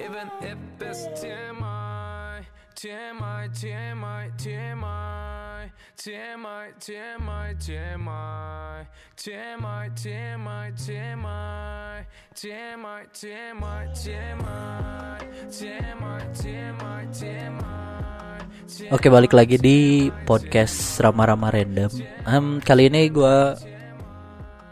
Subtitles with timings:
[0.00, 2.40] Even if it's TMI,
[2.72, 3.52] TMI.
[3.52, 5.60] TMI, TMI, TMI.
[6.00, 8.80] TMI, TMI, TMI.
[9.12, 12.00] TMI, TMI, TMI.
[12.32, 15.20] TMI, TMI, TMI.
[15.52, 17.00] TMI, TMI,
[18.88, 21.92] Oke balik lagi di podcast Rama-Rama Random
[22.24, 23.36] um, Kali ini gue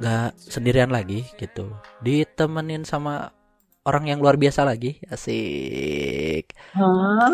[0.00, 1.68] gak sendirian lagi gitu
[2.00, 3.37] Ditemenin sama
[3.88, 7.32] orang yang luar biasa lagi Asik Hah?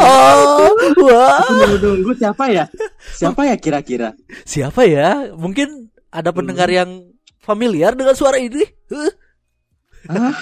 [0.00, 0.70] Oh,
[1.02, 1.42] wah.
[1.42, 2.64] Aku nunggu-nunggu siapa ya?
[3.12, 4.14] Siapa ya kira-kira?
[4.46, 5.34] Siapa ya?
[5.34, 7.10] Mungkin ada pendengar yang
[7.42, 9.12] familiar dengan suara ini Huh?
[10.08, 10.32] Hah?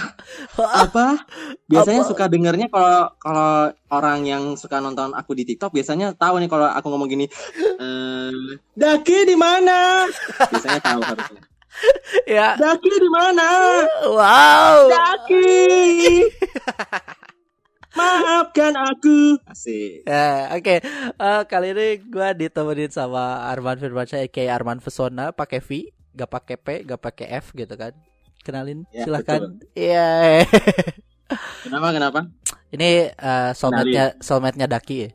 [0.86, 1.26] Apa?
[1.66, 2.10] Biasanya Apa?
[2.14, 6.70] suka dengernya kalau kalau orang yang suka nonton aku di TikTok biasanya tahu nih kalau
[6.70, 7.26] aku ngomong gini.
[7.82, 10.06] ehm, Daki di mana?
[10.46, 11.42] Biasanya tahu harusnya.
[12.28, 13.48] Ya Daki di mana?
[14.08, 15.48] Wow Daki.
[17.98, 19.40] Maafkan aku.
[19.48, 20.06] Asik.
[20.06, 20.76] Ya, oke.
[20.84, 26.56] Eh, kali ini gue ditemenin sama Arman Firmansyah, kayak Arman Pesona, pakai V, gak pakai
[26.60, 27.90] P, gak pakai F gitu kan.
[28.46, 29.40] Kenalin, Ya, silahkan.
[29.74, 30.46] Iya.
[31.66, 32.20] Kenapa kenapa?
[32.70, 35.10] ini eh, soulmate-nya, soulmate-nya Daki ya.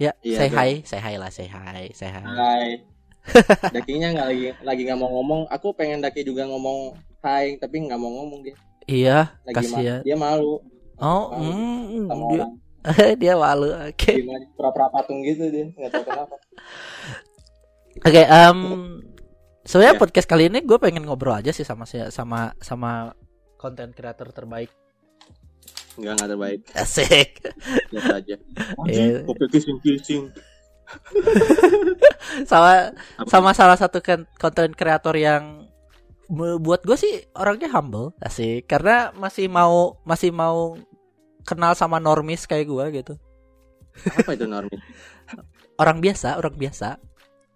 [0.00, 2.24] Ya, Iya, say hi, say hi lah, say hi, say hi.
[2.24, 2.89] Hai.
[3.76, 5.46] Dakinya nggak lagi lagi nggak mau ngomong.
[5.48, 8.56] Aku pengen Daki juga ngomong hai, tapi nggak mau ngomong dia.
[8.84, 10.00] Iya, Lagi ma- kasihan.
[10.02, 10.58] dia malu
[10.96, 12.52] Oh, malu mm, sama dia, orang.
[13.22, 13.68] dia malu.
[13.86, 14.12] Oke.
[14.18, 16.36] Gimana pura-pura patung gitu dia, nggak tahu kenapa.
[18.00, 18.58] Oke, em
[19.62, 20.00] sebenarnya Ya.
[20.00, 23.12] podcast kali ini gue pengen ngobrol aja sih sama sama sama
[23.56, 24.72] konten kreator terbaik.
[25.96, 27.28] Nggak nggak terbaik, Asik.
[27.92, 28.36] biasa aja.
[28.88, 29.22] Iya.
[29.24, 30.22] kopi kissing kissing.
[32.46, 33.28] Sama Apa?
[33.28, 35.66] sama salah satu kon- konten kreator yang
[36.30, 40.78] buat gue sih orangnya humble asik karena masih mau masih mau
[41.42, 43.14] kenal sama normis kayak gue gitu
[44.06, 44.70] Apa itu Normi?
[45.82, 46.98] orang biasa orang biasa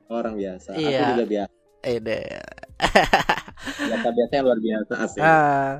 [0.05, 0.77] Orang biasa.
[0.77, 1.00] Iya.
[1.00, 1.52] Aku juga biasa.
[1.80, 2.24] eh deh
[3.89, 5.20] Biasa biasanya luar biasa asik.
[5.24, 5.70] Ah,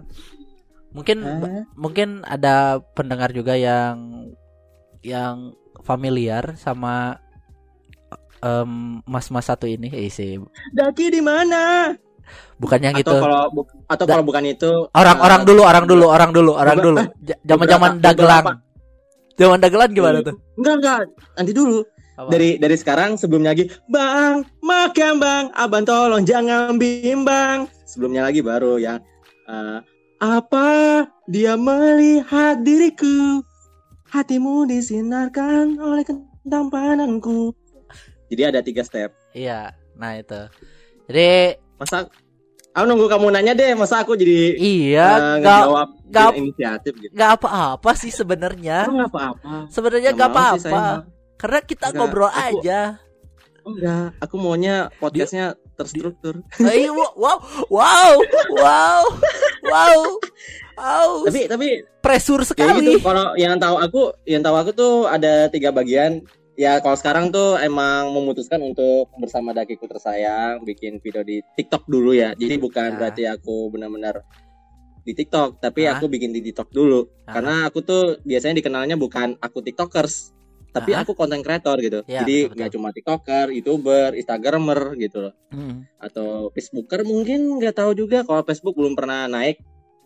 [0.95, 1.65] mungkin Hah?
[1.77, 4.31] mungkin ada pendengar juga yang
[5.05, 5.53] yang
[5.85, 7.21] familiar sama
[8.45, 10.37] em, mas-mas satu ini eh sih
[10.77, 11.97] Daki di mana?
[12.57, 13.17] bukan yang Atau itu.
[13.21, 16.99] kalau bu- atau kalau bukan itu orang-orang eh, dulu orang dulu orang dulu orang dulu.
[17.45, 18.45] Zaman-zaman dagelan.
[19.37, 20.35] zaman dagelan gimana tuh?
[20.57, 20.99] Enggak enggak,
[21.37, 21.81] nanti dulu.
[22.15, 22.31] Apa?
[22.31, 25.45] dari dari sekarang sebelumnya lagi bang makan bang.
[25.53, 29.03] Abang tolong jangan bimbang sebelumnya lagi baru yang
[29.51, 29.79] eh,
[30.23, 30.69] apa
[31.27, 33.43] dia melihat diriku?
[34.15, 37.51] Hatimu disinarkan oleh kentampananku
[38.27, 40.41] jadi ada tiga step Iya, nah itu.
[41.05, 41.31] Jadi
[41.75, 42.09] masa
[42.71, 47.31] aku nunggu kamu nanya deh masa aku jadi iya, ngejawab nggak- dengan inisiatif gitu nggak
[47.37, 48.87] apa-apa sih sebenarnya.
[48.87, 50.83] Oh, nggak apa-apa Sebenarnya saya, apa-apa.
[51.35, 52.81] Karena kita Nggak, ngobrol aku- aja.
[53.65, 58.13] Enggak aku maunya podcastnya terstruktur Eh, wow, wow, wow,
[58.55, 59.03] wow,
[59.65, 60.01] wow,
[60.77, 61.09] wow.
[61.25, 61.69] tapi tapi
[61.99, 62.85] Pressure Ya sekali.
[62.87, 66.21] gitu, kalau yang tahu aku, yang tahu aku tuh ada tiga bagian.
[66.55, 72.15] Ya kalau sekarang tuh emang memutuskan untuk bersama Dakiku tersayang bikin video di TikTok dulu
[72.15, 72.31] ya.
[72.33, 72.97] Jadi bukan Ya.
[72.97, 74.23] berarti aku benar-benar
[75.03, 75.99] di TikTok, tapi Ah.
[75.99, 77.11] aku bikin di TikTok dulu.
[77.27, 77.35] Ah.
[77.37, 80.31] Karena aku tuh biasanya dikenalnya bukan aku TikTokers,
[80.71, 81.03] tapi Ah.
[81.03, 82.07] aku konten kreator gitu.
[82.07, 85.35] Ya, Jadi nggak cuma TikToker, YouTuber, Instagramer gitu loh.
[85.51, 85.91] Hmm.
[85.99, 89.59] Atau Facebooker mungkin nggak tahu juga kalau Facebook belum pernah naik.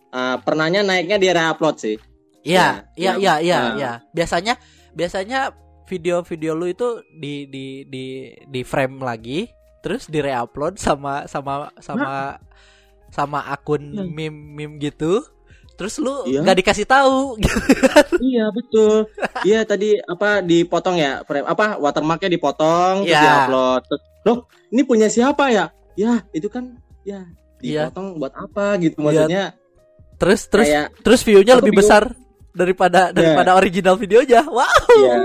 [0.08, 2.00] Ah, pernahnya naiknya di upload sih.
[2.40, 3.74] Iya, iya, Ya, iya, yang- iya, nah.
[3.76, 3.92] iya.
[4.10, 4.54] Biasanya,
[4.96, 5.52] biasanya
[5.88, 8.04] video-video lu itu di di di
[8.44, 9.48] di frame lagi,
[9.80, 12.36] terus di reupload sama sama sama
[13.08, 14.12] sama akun Hmm.
[14.12, 15.24] meme meme gitu.
[15.74, 16.42] Terus lu Iya.
[16.42, 17.38] nggak dikasih tahu.
[18.20, 19.06] Iya betul.
[19.40, 23.22] Iya tadi apa dipotong ya frame apa watermarknya dipotong terus Iya.
[23.24, 23.80] diupload.
[23.86, 24.38] Terus, Loh,
[24.68, 25.70] ini punya siapa ya?
[25.94, 27.22] Ya, itu kan ya
[27.62, 27.88] Iya.
[27.88, 29.54] dipotong buat apa gitu maksudnya.
[30.18, 31.86] Terus terus Kayak terus view-nya lebih bingung.
[31.86, 32.02] besar
[32.50, 34.42] daripada daripada original videonya.
[34.44, 34.66] Wow.
[34.66, 35.16] Iya.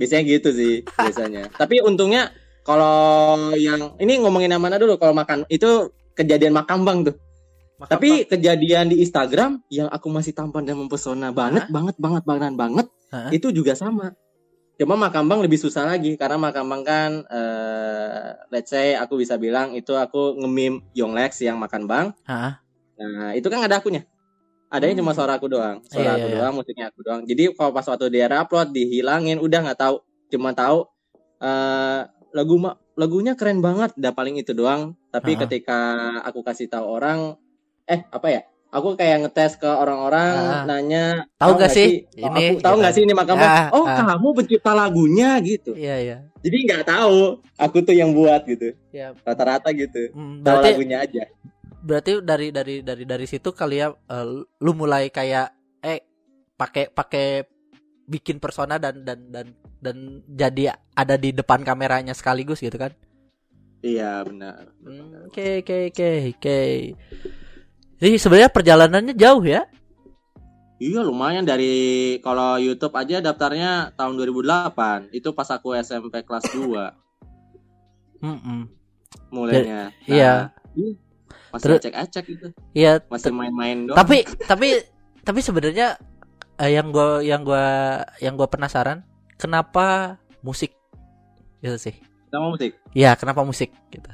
[0.00, 1.52] Biasanya gitu sih biasanya.
[1.60, 2.32] Tapi untungnya
[2.64, 7.16] kalau yang ini ngomongin yang mana dulu kalau makan itu kejadian makan bang tuh.
[7.80, 12.86] Tapi kejadian di Instagram yang aku masih tampan dan mempesona banget, banget, banget, banget, banget,
[13.08, 13.32] Hah?
[13.32, 14.12] itu juga sama.
[14.76, 19.96] Cuma Makambang lebih susah lagi karena Makambang kan, eh, let's say aku bisa bilang itu
[19.96, 22.06] aku ngemim Yonglex yang makan bang.
[22.28, 22.60] Hah?
[23.00, 24.04] Nah itu kan ada akunya.
[24.70, 27.20] Adanya cuma suara aku doang, Iya, suara aku iya, doang, musiknya aku doang.
[27.26, 29.96] Jadi kalau pas waktu dia upload dihilangin, udah nggak tahu,
[30.30, 30.86] cuma tahu
[31.42, 32.00] eh
[32.30, 32.54] lagu
[32.94, 34.94] lagunya keren banget, udah paling itu doang.
[35.10, 35.38] Tapi Ah.
[35.42, 35.78] ketika
[36.22, 37.34] aku kasih tahu orang,
[37.84, 38.42] eh apa ya?
[38.70, 40.62] aku kayak ngetes ke orang-orang Ah.
[40.62, 42.78] nanya Tahu nggak sih Oh, ini, aku tahu gitu.
[42.78, 44.14] nggak sih ini makam Ah, oh ah.
[44.14, 46.16] kamu pencipta lagunya gitu Iya iya.
[46.38, 51.26] jadi nggak tahu aku tuh yang buat gitu Ya, rata-rata gitu mm, tahu lagunya aja
[51.80, 54.26] berarti dari dari dari dari situ kali ya eh,
[54.60, 55.48] lu mulai kayak
[55.80, 56.00] eh
[56.56, 57.26] pakai pakai
[58.04, 59.46] bikin persona dan dan dan
[59.80, 59.96] dan
[60.28, 62.92] jadi ada di depan kameranya sekaligus gitu kan
[63.80, 66.60] iya benar Hmm, oke oke oke oke
[68.00, 69.64] jadi sebenarnya perjalanannya jauh ya
[70.80, 78.24] Iya lumayan dari kalau YouTube aja daftarnya tahun 2008 itu pas aku SMP kelas 2
[78.24, 78.60] Mm-mm.
[79.28, 79.92] mulainya.
[80.08, 80.32] Nah, iya.
[81.50, 82.46] Masih Terus- acek-acek gitu.
[82.72, 83.98] iya Masih main-main doang.
[83.98, 84.82] tapi tapi
[85.20, 85.98] tapi sebenarnya
[86.56, 89.02] eh, yang gua yang gua yang gua penasaran
[89.34, 90.72] kenapa musik?
[91.60, 91.94] Gitu sih.
[92.30, 92.78] Sama musik.
[92.94, 93.74] ya kenapa musik?
[93.90, 94.06] Gitu.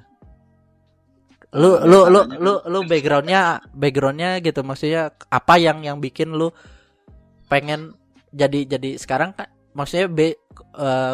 [1.57, 4.61] Lu lu lu lu lu backgroundnya backgroundnya gitu.
[4.67, 6.51] Maksudnya apa yang yang bikin lu
[7.49, 7.95] pengen
[8.35, 9.33] jadi jadi sekarang?
[9.37, 10.37] Kan maksudnya be,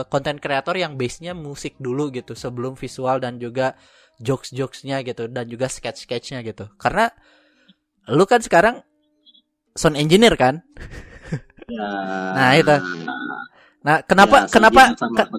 [0.08, 3.74] konten kreator yang base nya musik dulu gitu sebelum visual dan juga
[4.22, 6.70] jokes jokesnya gitu dan juga sketch sketchnya gitu.
[6.78, 7.10] Karena
[8.06, 8.80] lu kan sekarang
[9.74, 10.62] sound engineer kan?
[11.66, 11.88] Ya.
[12.34, 12.76] Nah, itu.
[13.82, 15.30] nah kenapa Ya, kenapa ke-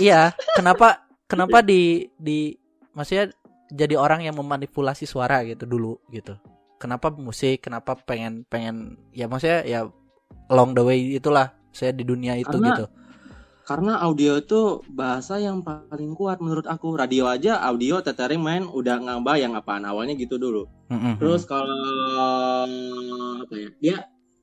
[0.00, 0.20] iya
[0.56, 2.56] kenapa kenapa di di
[2.92, 3.28] maksudnya
[3.68, 6.36] jadi orang yang memanipulasi suara gitu dulu gitu?
[6.78, 9.80] Kenapa musik kenapa pengen pengen ya maksudnya ya
[10.48, 12.84] along the way itulah saya di dunia itu Karena- gitu
[13.68, 16.96] Karena audio itu bahasa yang paling kuat menurut aku.
[16.96, 20.64] Radio aja audio tetering main udah ngebayang apaan awalnya gitu dulu.
[20.88, 21.20] Mm-mm.
[21.20, 21.76] Terus kalau
[23.44, 23.68] apa ya?
[23.76, 23.96] Dia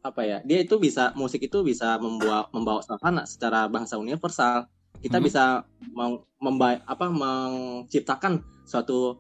[0.06, 0.38] apa ya?
[0.46, 4.70] Dia itu bisa musik itu bisa membawa membawa suasana secara bahasa universal.
[4.96, 5.26] Kita Mhm.
[5.26, 9.18] bisa meng, memba- apa menciptakan suatu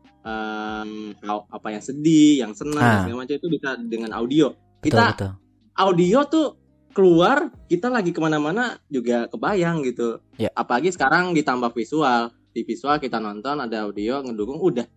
[1.17, 3.01] hal- apa yang sedih, yang senang, Ah.
[3.01, 4.53] segala macam itu bisa dengan audio.
[4.53, 5.31] betul Kita betul
[5.75, 6.47] audio tuh
[6.95, 10.23] keluar, kita lagi ke mana-mana juga kebayang gitu.
[10.39, 10.47] Ya.
[10.55, 12.31] Apalagi sekarang ditambah visual.
[12.55, 14.87] Di visual kita nonton ada audio ngedukung udah.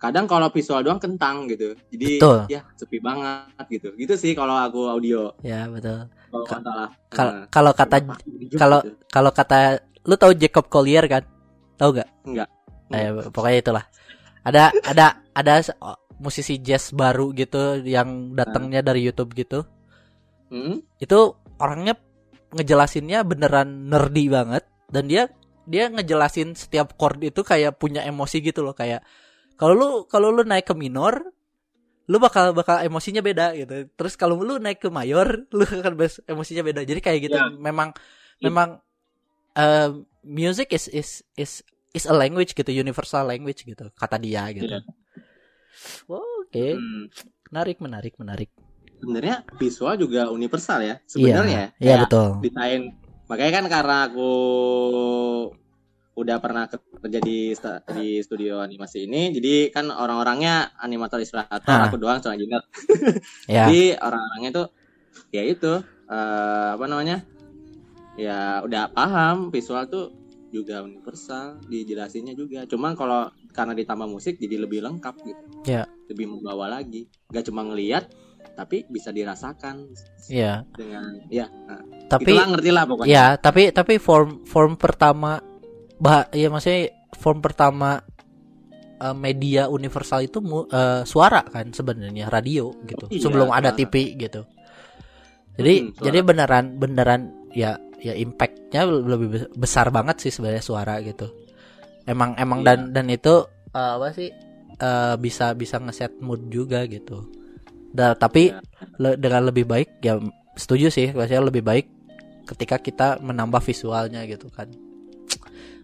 [0.00, 1.76] Kadang kalau visual doang kentang gitu.
[1.92, 2.38] Jadi Betul.
[2.48, 3.92] ya sepi banget gitu.
[3.94, 5.36] Gitu sih kalau aku audio.
[5.44, 6.08] ya betul
[7.12, 7.96] Kalau eh, kalau kata
[8.56, 8.96] kalau gitu.
[9.12, 9.58] kalau kata
[10.02, 11.22] lu tahu Jacob Collier kan
[11.76, 12.48] tahu gak Enggak.
[12.90, 13.84] eh, pokoknya itulah
[14.42, 15.54] ada ada ada
[16.18, 19.62] musisi jazz baru gitu yang datangnya dari YouTube gitu
[20.52, 20.84] Hmm?
[21.00, 21.18] itu
[21.62, 21.94] orangnya
[22.50, 24.66] ngejelasinnya beneran nerdy banget.
[24.90, 25.30] Dan dia
[25.62, 28.74] dia ngejelasin setiap chord itu kayak punya emosi gitu loh.
[28.74, 29.06] Kayak
[29.54, 31.22] kalau lu kalau lu naik ke minor
[32.10, 33.86] lu bakal bakal emosinya beda gitu.
[33.94, 35.94] Terus kalau lu naik ke mayor lu akan
[36.26, 36.82] emosinya beda.
[36.82, 37.38] Jadi kayak gitu.
[37.38, 37.46] Ya.
[37.48, 37.94] memang
[38.42, 38.50] Iya.
[38.50, 38.68] memang
[39.54, 39.90] eh,
[40.26, 41.62] music is is is
[41.94, 42.74] is a language gitu.
[42.74, 43.86] Universal language gitu.
[43.94, 44.66] Kata dia gitu.
[44.66, 44.82] Iya.
[46.10, 46.66] Oh, oke.
[46.76, 47.06] Hmm.
[47.52, 48.50] menarik menarik menarik
[49.02, 50.94] Sebenarnya visual juga universal ya.
[51.04, 51.74] Sebenarnya.
[51.76, 52.82] iya Kayak betul desain
[53.26, 54.30] makanya kan karena aku
[56.12, 57.56] udah pernah kerja di
[57.96, 61.88] di studio animasi ini jadi kan orang-orangnya animator ilustrator Ah.
[61.88, 62.60] aku doang soal engineer
[63.48, 64.66] ya jadi orang-orangnya tuh
[65.32, 65.72] ya itu
[66.06, 67.24] eh, apa namanya
[68.14, 70.12] ya udah paham visual tuh
[70.52, 75.88] juga universal dijelasinnya juga cuman kalau karena ditambah musik jadi lebih lengkap gitu Ya.
[76.12, 78.04] lebih membawa lagi gak cuma ngelihat
[78.52, 79.88] tapi bisa dirasakan
[80.24, 85.40] Iya dengan ya nah, tapi ngerti lah pokoknya Ya, tapi tapi form form pertama
[85.96, 88.02] bah ya maksudnya form pertama
[88.98, 93.08] eh, media universal itu eh, suara kan sebenarnya radio gitu.
[93.08, 93.78] Iya, Sebelum ada suara.
[93.78, 94.42] TV gitu.
[95.52, 96.04] Jadi Hmm, suara.
[96.06, 101.28] jadi beneran beneran ya ya impactnya lebih be- besar banget sih sebenarnya suara gitu.
[102.04, 102.66] Emang emang Iya.
[102.66, 103.34] dan dan itu
[103.70, 104.28] eh, apa sih
[104.74, 107.26] eh, bisa bisa ngeset mood juga gitu.
[107.92, 108.60] Da, tapi Iya.
[108.96, 110.16] le- dengan lebih baik ya
[110.56, 111.86] setuju sih maksudnya lebih baik
[112.48, 114.68] ketika kita menambah visualnya gitu kan.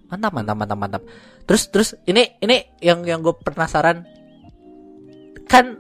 [0.09, 1.03] Mantap mantap mantap mantap.
[1.45, 4.09] Terus terus ini ini yang yang gue penasaran.
[5.49, 5.77] Kan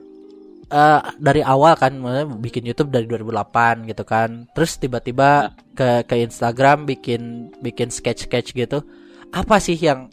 [0.68, 1.96] eh, dari awal kan
[2.40, 4.44] bikin YouTube dari 2008 gitu kan.
[4.52, 8.84] Terus tiba-tiba ke ke Instagram bikin bikin sketch sketch gitu.
[9.32, 10.08] Apa sih yang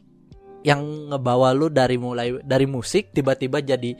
[0.66, 0.82] yang
[1.14, 3.94] ngebawa lu dari mulai dari musik tiba-tiba jadi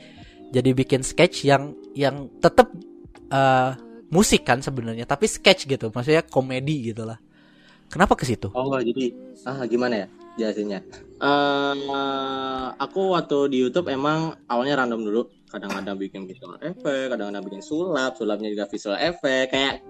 [0.50, 2.70] jadi bikin sketch yang yang tetap
[3.28, 3.70] eh,
[4.08, 7.18] musik kan sebenarnya tapi sketch gitu maksudnya komedi gitu lah
[7.86, 9.10] kenapa ke situ Oh jadi
[9.44, 10.80] ah gimana ya jelasinnya?
[11.16, 11.74] Eh
[12.76, 15.22] aku waktu di YouTube emang awalnya random dulu.
[15.48, 19.48] Kadang-kadang bikin visual efek, kadang-kadang bikin sulap, sulapnya juga visual efek.
[19.48, 19.80] Kayak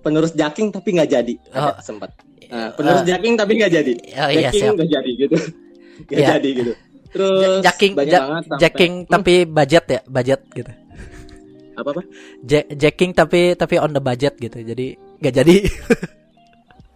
[0.00, 1.34] penerus jacking tapi nggak jadi.
[1.52, 1.76] Oh.
[1.76, 2.10] Ada sempet.
[2.48, 3.92] Nah, penerus jacking tapi nggak jadi.
[3.92, 5.36] oh iya jacking siap nggak jadi gitu.
[6.02, 6.28] Nggak Iya.
[6.40, 6.72] jadi gitu.
[7.12, 10.72] Terus jacking ja- banget sampai- jacking tapi budget ya budget gitu
[11.72, 12.02] apa apa
[12.42, 14.56] Ja- jacking tapi tapi on the budget gitu.
[14.56, 15.56] Jadi nggak jadi.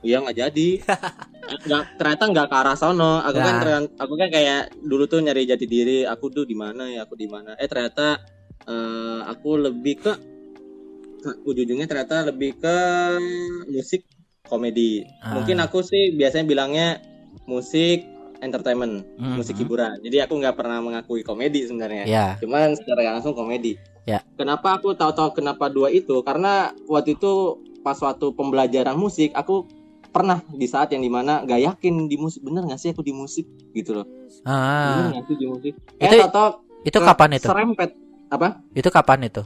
[0.02, 0.68] iya nggak jadi
[1.58, 3.60] nggak ternyata nggak ke arah sono aku kan Nah.
[3.60, 7.14] ternyata- aku kan kayak dulu tuh nyari jati diri aku tuh di mana ya aku
[7.14, 8.22] di mana eh ternyata
[8.64, 10.12] eh, aku lebih ke,
[11.18, 12.76] ke ujung-ujungnya ternyata lebih ke
[13.68, 14.06] musik
[14.44, 15.34] komedi Ah.
[15.34, 16.88] mungkin aku sih biasanya bilangnya
[17.44, 18.06] musik
[18.38, 19.36] entertainment Mhm.
[19.36, 22.26] musik hiburan jadi aku nggak pernah mengakui komedi sebenarnya Ya.
[22.36, 23.76] cuman secara langsung komedi.
[24.02, 24.22] Ya.
[24.34, 26.22] Kenapa aku tahu-tahu kenapa dua itu?
[26.22, 29.66] Karena waktu itu pas waktu pembelajaran musik aku
[30.08, 33.10] pernah di saat yang di mana gak yakin di musik bener gak sih aku di
[33.10, 34.06] musik gitu loh
[34.42, 36.48] Ah, bener gak sih di musik Itu- eh tahu
[36.82, 37.46] itu kapan itu?
[37.46, 37.90] serempet
[38.28, 39.42] apa Itu kapan itu?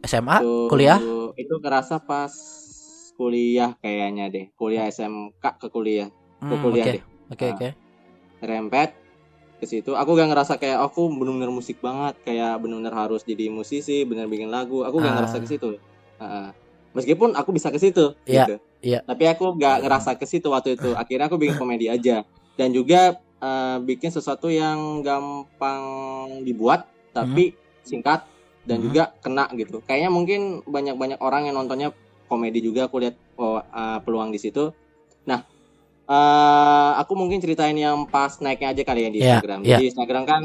[0.00, 0.36] SMA?
[0.40, 0.98] Tuh, Kuliah?
[1.34, 2.32] itu kerasa pas
[3.12, 7.52] kuliah kayaknya deh kuliah SMK ke kuliah ke Hmm, kuliah Oke, deh oke, Ah.
[7.52, 7.68] oke.
[8.40, 8.94] Rempet
[9.58, 14.06] ke situ aku gak ngerasa kayak aku bener-bener musik banget kayak bener-bener harus jadi musisi
[14.06, 15.16] bener bikin lagu aku gak Ah.
[15.18, 15.68] ngerasa ke situ
[16.18, 16.48] Heeh.
[16.92, 18.54] meskipun aku bisa ke situ Iya, gitu.
[18.80, 19.00] iya.
[19.02, 22.22] tapi aku gak ngerasa ke situ waktu itu akhirnya aku bikin komedi aja
[22.54, 25.82] dan juga eh, bikin sesuatu yang gampang
[26.42, 28.26] dibuat tapi singkat
[28.62, 28.84] dan Hmm.
[28.84, 31.90] juga kena gitu kayaknya mungkin banyak-banyak orang yang nontonnya
[32.26, 34.70] komedi juga aku lihat oh, eh, peluang di situ
[36.08, 39.68] eh, aku mungkin ceritain yang pas naiknya aja kali ya di Iya, Instagram iya.
[39.74, 40.42] jadi Instagram kan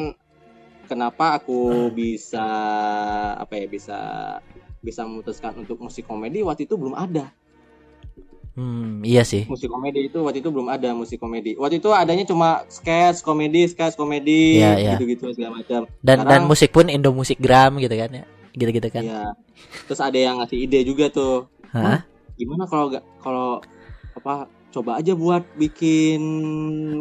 [0.86, 2.44] kenapa aku bisa
[3.34, 4.00] apa ya bisa
[4.78, 7.32] bisa memutuskan untuk musik komedi waktu itu belum ada
[8.54, 9.50] Hmm, iya sih.
[9.50, 13.66] musik komedi itu waktu itu belum ada musik komedi waktu itu adanya cuma sketch komedi
[13.66, 14.92] sketch komedi Iya, iya.
[14.94, 18.26] gitu-gitu segala macam Dan dan Sekarang- musik pun Indo musik gram gitu kan ya.
[18.54, 19.02] Gitu-gitu kan.
[19.02, 19.24] Iya.
[19.90, 21.50] Terus ada yang ngasih ide juga tuh.
[21.74, 22.06] Hah?
[22.38, 23.48] Gimana kalau kalau
[24.14, 26.22] apa coba aja buat bikin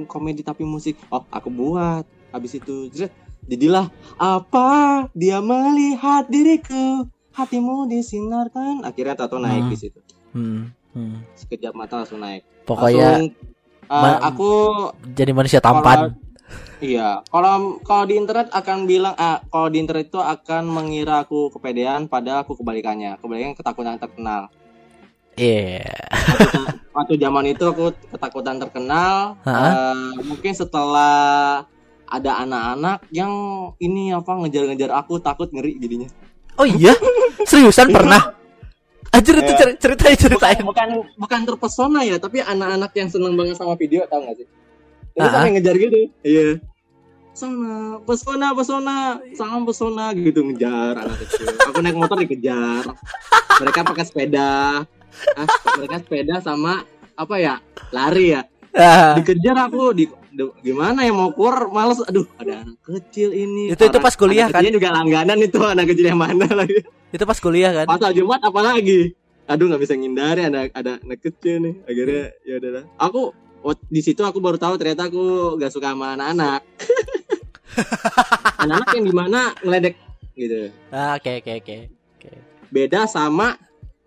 [0.05, 1.01] komedi tapi musik.
[1.09, 2.05] Oh, aku buat.
[2.33, 3.13] Habis itu jret,
[3.49, 4.71] jadilah apa
[5.17, 9.73] dia melihat diriku hatimu disinarkan akhirnya tato naik Hmm.
[9.73, 10.01] di situ
[10.33, 11.17] Hmm, hmm.
[11.37, 13.37] sekejap mata langsung naik Pokoknya Langsung,
[13.93, 14.53] uh, aku
[15.13, 16.17] jadi manusia tampan.
[16.83, 21.47] Iya, kalau kalau di internet akan bilang, ah, kalau di internet itu akan mengira aku
[21.55, 23.23] kepedean, padahal aku kebalikannya.
[23.23, 24.51] Kebalikannya ketakutan terkenal.
[25.35, 25.89] Iya.
[26.93, 29.41] Waktu zaman itu aku ketakutan terkenal.
[29.43, 31.65] Eh, mungkin setelah
[32.05, 33.33] ada anak-anak yang
[33.81, 36.09] ini apa ngejar-ngejar aku takut ngeri jadinya.
[36.61, 36.93] Oh iya?
[37.43, 38.37] Seriusan pernah?
[39.09, 39.59] Anjir itu Iya.
[39.61, 40.61] cer- ceritain ceritain.
[40.61, 44.47] Bukan bukan terpesona ya, tapi anak-anak yang seneng banget sama video tau gak sih?
[45.13, 46.09] Itu Ah, sampai ngejar gitu.
[46.25, 46.61] Iya.
[47.33, 48.97] Pesona, pesona, pesona,
[49.33, 51.49] salam pesona gitu ngejar anak kecil.
[51.73, 52.85] Aku naik motor dikejar.
[53.57, 54.85] Mereka pakai sepeda.
[55.79, 57.55] Mereka sepeda sama apa ya?
[57.91, 58.43] Lari ya.
[58.73, 60.09] Ah, Dikejar aku di,
[60.65, 64.65] gimana ya mau keluar males aduh ada anak kecil ini Itu- itu pas kuliah, anak
[64.65, 64.73] kan?
[64.73, 66.81] juga langganan itu anak kecil yang mana lagi
[67.13, 67.85] itu pas kuliah kan?
[67.85, 69.13] Pasal Jumat apalagi?
[69.45, 71.75] Aduh nggak bisa ngindari ada ada anak kecil nih.
[71.85, 72.85] Akhirnya ya udahlah.
[72.97, 76.65] Aku oh, di situ aku baru tahu ternyata aku gak suka sama anak-anak.
[78.65, 79.95] anak-anak yang di mana ngeledek
[80.33, 80.73] gitu.
[80.89, 81.77] Ah, Oke oke oke.
[82.17, 82.31] Oke.
[82.73, 83.61] Beda sama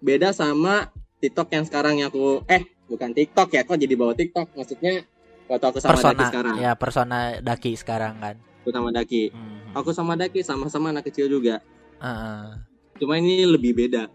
[0.05, 4.53] beda sama TikTok yang sekarang yang aku eh bukan TikTok ya kok jadi bawa TikTok
[4.53, 5.01] maksudnya
[5.45, 8.35] waktu aku sama Daki Persona sekarang ya persona Daki sekarang kan.
[8.61, 9.57] aku sama Daki Hmm.
[9.73, 11.61] aku sama Daki sama-sama anak kecil juga
[11.97, 12.61] ah.
[12.95, 14.05] cuma ini lebih beda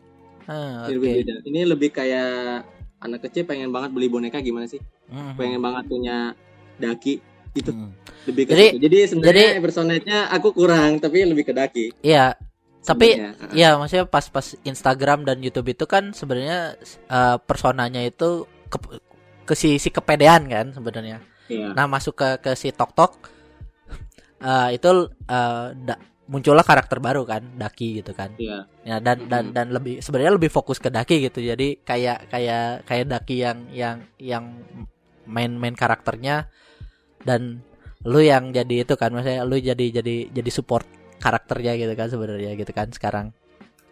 [0.47, 0.95] Ah, ini Oke.
[0.97, 2.67] lebih beda ini lebih kayak
[3.01, 5.35] anak kecil pengen banget beli boneka gimana sih Hmm.
[5.35, 6.17] pengen banget punya
[6.77, 7.19] daki
[7.53, 7.91] gitu Hmm.
[8.25, 12.35] lebih ke Jadi- jadi sebenarnya jadi- personetnya aku kurang tapi lebih ke daki Iya,
[12.81, 13.53] tapi sebenarnya.
[13.53, 16.75] ya maksudnya pas pas Instagram dan YouTube itu kan sebenarnya
[17.07, 18.79] eh, personanya itu ke,
[19.45, 21.21] ke si, si kepedean kan sebenarnya.
[21.47, 21.75] Iya.
[21.75, 23.13] Nah masuk ke ke si Tok Tok
[24.41, 24.91] eh, itu
[25.27, 28.31] eh, da- muncullah karakter baru kan Daki gitu kan.
[28.39, 28.63] Iya.
[28.87, 29.55] Ya dan dan Mhm.
[29.55, 31.43] dan lebih sebenarnya lebih fokus ke Daki gitu.
[31.43, 34.45] Jadi kayak kayak kayak Daki yang yang yang
[35.27, 36.47] main-main karakternya
[37.23, 37.61] dan
[38.07, 40.87] lu yang jadi itu kan maksudnya lu jadi jadi jadi support
[41.21, 43.27] karakternya gitu kan sebenarnya gitu kan sekarang.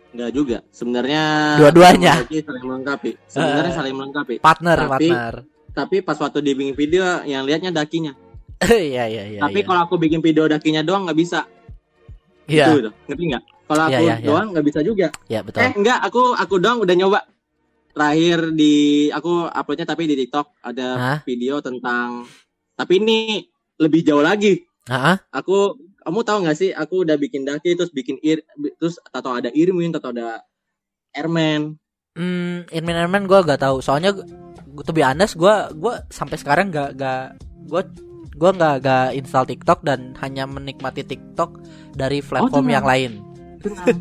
[0.09, 0.59] Enggak juga.
[0.73, 1.23] Sebenarnya
[1.61, 2.25] Dua-duanya.
[2.25, 3.11] saling melengkapi.
[3.29, 3.77] Sebenarnya Eh.
[3.77, 4.35] saling melengkapi.
[4.41, 5.35] Partner, Tapi- partner.
[5.69, 8.17] Tapi pas waktu dia bikin video yang lihatnya dakinya.
[8.67, 9.41] Iya iya iya.
[9.41, 9.67] tapi iya.
[9.69, 11.47] kalau aku bikin video dakinya doang nggak bisa.
[12.49, 13.43] Iya, Gitu, ngerti nggak?
[13.69, 14.27] Kalau Iya, aku iya, iya.
[14.27, 15.07] doang nggak bisa juga.
[15.29, 15.61] iya betul.
[15.63, 17.21] Eh enggak, aku aku doang udah nyoba.
[17.89, 18.75] Terakhir di
[19.11, 21.19] aku uploadnya tapi di TikTok ada Hah?
[21.23, 22.25] video tentang
[22.75, 23.45] tapi ini
[23.77, 24.65] lebih jauh lagi.
[24.89, 25.17] Heeh.
[25.31, 25.77] aku
[26.09, 28.41] kamu tahu nggak sih aku udah bikin daki terus bikin ir
[28.81, 30.41] terus atau ada Irwin atau ada
[31.13, 31.77] Airman
[32.19, 33.79] Hmm, Inmin Airman gue gak tahu.
[33.79, 37.39] Soalnya gue tuh honest gue gue sampai sekarang gak gak
[37.71, 37.83] gue
[38.39, 41.63] gue nggak gak install TikTok dan hanya menikmati TikTok
[41.95, 42.75] dari platform tenang.
[42.75, 43.11] yang lain.
[43.63, 43.99] tenang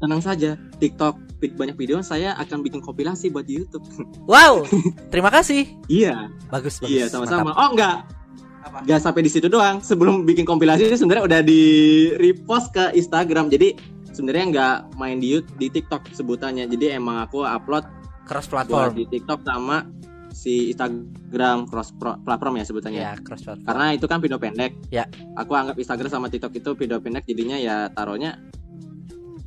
[0.00, 0.60] tenang saja.
[0.76, 3.84] TikTok banyak video saya akan bikin kompilasi buat di YouTube.
[4.28, 4.68] Wow,
[5.12, 5.72] terima kasih.
[5.88, 6.92] iya, Bagus, bagus.
[6.92, 7.56] iya sama-sama.
[7.56, 8.04] Oh enggak,
[8.86, 9.80] Gak sampai di situ doang.
[9.80, 11.62] Sebelum bikin kompilasi sebenarnya udah di
[12.16, 13.48] repost ke Instagram.
[13.48, 13.74] Jadi
[14.12, 16.68] sebenarnya nggak main di YouTube, di TikTok sebutannya.
[16.68, 17.88] Jadi emang aku upload
[18.28, 18.94] Cross platform.
[18.94, 19.82] di TikTok sama
[20.30, 23.00] si Instagram cross platform ya sebutannya.
[23.02, 23.66] Ya, cross platform.
[23.66, 24.72] Karena itu kan video pendek.
[24.94, 25.10] Ya.
[25.34, 28.38] Aku anggap Instagram sama TikTok itu video pendek jadinya ya taruhnya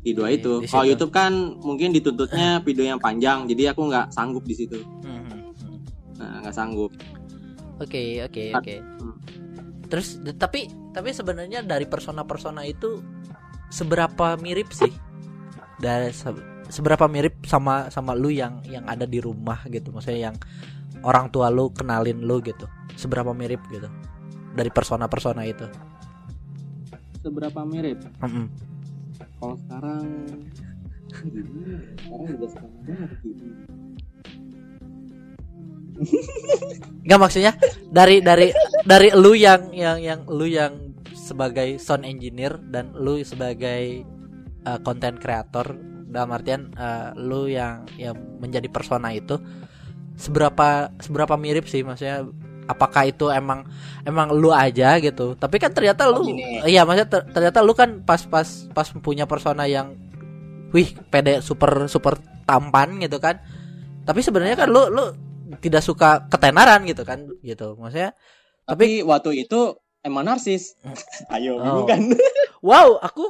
[0.04, 0.68] di dua itu.
[0.68, 0.84] Kalau.
[0.84, 1.32] YouTube kan
[1.64, 4.84] mungkin dituntutnya video yang panjang, jadi aku nggak sanggup di situ.
[4.84, 5.78] Hmm, hmm, hmm.
[6.20, 6.92] Nah, nggak sanggup.
[7.82, 8.76] Oke, oke, Kan- oke.
[8.82, 9.16] hmm.
[9.90, 13.02] Terus tapi tapi sebenarnya dari persona-persona itu
[13.70, 14.90] seberapa mirip sih?
[15.78, 19.94] Dari se- seberapa mirip sama sama lu yang yang ada di rumah gitu.
[19.94, 20.36] Maksudnya yang
[21.04, 22.66] orang tua lu kenalin lu gitu.
[22.94, 23.90] Seberapa mirip gitu.
[24.54, 25.66] Dari persona-persona itu.
[27.22, 28.02] Seberapa mirip?
[28.22, 28.46] Mm-mm.
[29.40, 30.02] Kalau sekarang
[31.24, 31.78] gimana?
[32.04, 33.46] Sekarang juga sekarang banget gitu.
[37.04, 37.52] Enggak maksudnya
[37.90, 38.50] dari dari
[38.84, 44.04] dari lu yang yang yang lu yang sebagai sound engineer dan lu sebagai
[44.64, 45.76] uh, content creator
[46.08, 49.40] dalam artian uh, lu yang yang menjadi persona itu
[50.14, 52.22] seberapa seberapa mirip sih maksudnya
[52.64, 53.66] apakah itu emang
[54.06, 56.64] emang lu aja gitu tapi kan ternyata Oh, lu gini.
[56.64, 59.98] iya maksudnya ter- ternyata lu kan pas pas pas punya persona yang
[60.72, 63.42] wih pede super super tampan gitu kan
[64.04, 65.12] tapi sebenarnya kan lu lu
[65.56, 68.14] tidak suka ketenaran gitu kan gitu maksudnya
[68.64, 70.80] Tapi waktu itu emang narsis.
[71.34, 71.84] Ayo, Oh.
[71.84, 72.00] kan?
[72.68, 73.28] wow aku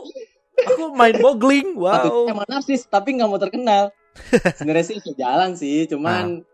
[0.55, 3.89] aku main boggling wow emang narsis, tapi nggak mau terkenal.
[4.57, 6.45] Sebenarnya sih sejalan sih, cuman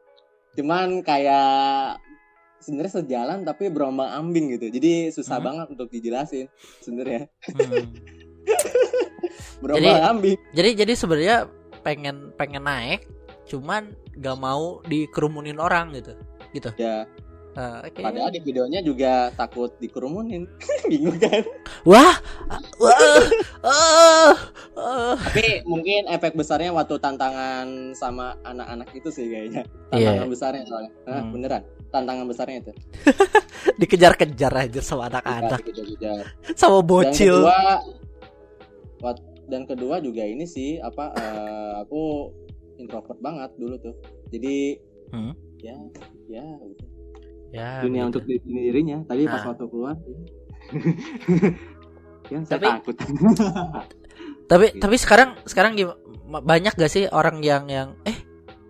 [0.55, 1.99] cuman kayak
[2.59, 4.71] sebenarnya sejalan tapi berombang ambing gitu.
[4.71, 5.47] Jadi susah Hmm.
[5.51, 6.47] banget untuk dijelasin
[6.79, 7.27] sebenarnya.
[7.51, 7.83] Hmm.
[9.59, 10.39] Berombang ambing.
[10.51, 11.37] jadi jadi sebenarnya
[11.79, 13.03] pengen pengen naik
[13.43, 16.13] cuman gak mau dikerumunin orang gitu
[16.51, 17.07] gitu Ya,
[17.51, 17.99] Ah, oke.
[17.99, 20.45] padahal di videonya juga takut dikerumunin.
[20.87, 21.43] bingung kan?
[21.83, 22.15] wah
[22.77, 23.25] wah
[23.65, 24.33] ah,
[24.77, 25.15] ah.
[25.17, 29.65] Tapi mungkin efek besarnya waktu tantangan sama anak-anak itu sih kayaknya.
[29.91, 30.13] Iya.
[30.13, 30.91] Tantangan besarnya soalnya.
[31.03, 31.31] Hah, Hmm.
[31.33, 31.63] beneran.
[31.89, 32.71] Tantangan besarnya itu.
[33.81, 35.59] dikejar-kejar aja sama anak-anak
[36.53, 37.59] sama Dan bocil kedua
[38.99, 42.29] wat- dan kedua juga ini sih apa eh, aku
[42.79, 43.95] introvert banget dulu tuh.
[44.29, 45.33] Jadi Hmm.
[45.57, 45.75] ya
[46.27, 46.87] ya udah.
[47.49, 48.09] ya dunia begitu.
[48.09, 48.97] untuk diri sendirinya.
[49.03, 49.47] Tadi pas Ah.
[49.49, 49.95] waktu keluar
[52.29, 52.95] ya saya Tapi- takut.
[54.49, 54.79] tapi Gitu.
[54.79, 58.17] tapi sekarang sekarang gim- ma- banyak gak sih orang yang yang eh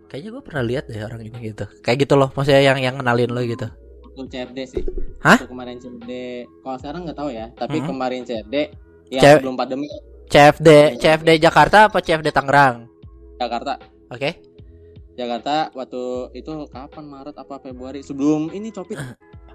[0.06, 3.30] kayaknya gue pernah lihat deh orang ini gitu kayak gitu loh maksudnya yang yang kenalin
[3.30, 3.68] lo gitu
[4.10, 4.84] Waktu CFD sih.
[5.22, 5.38] Hah?
[5.38, 6.12] Waktu kemarin CFD.
[6.60, 7.48] Kalau sekarang nggak tahu ya.
[7.54, 7.88] Tapi Mhm.
[7.88, 8.56] kemarin CFD
[9.10, 9.88] yang sebelum pandemi
[10.28, 12.92] CFD CFD Jakarta apa CFD Tangerang
[13.38, 13.80] Jakarta.
[14.10, 14.30] Oke.
[15.14, 17.04] Jakarta waktu itu kapan?
[17.04, 18.00] Maret apa Februari?
[18.00, 18.96] Sebelum ini copit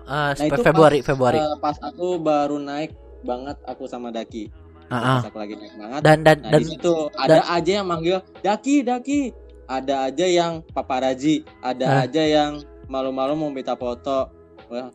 [0.05, 1.38] Ah, Nah, itu Februari pas, Februari.
[1.40, 2.93] Eh, pas aku baru naik
[3.25, 4.53] banget aku sama Daki.
[4.87, 5.03] Ah, ah.
[5.17, 6.01] pas aku lagi naik banget.
[6.05, 9.33] Dan dan nah dan di situ ada aja yang manggil Daki Daki.
[9.64, 12.05] Ada aja yang paparaji ada Ah.
[12.05, 14.29] aja yang malu-malu mau minta foto.
[14.69, 14.93] Wah,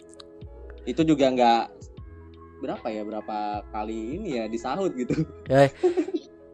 [0.86, 1.64] itu juga nggak
[2.60, 3.38] berapa ya berapa
[3.74, 5.18] kali ini ya disahut gitu.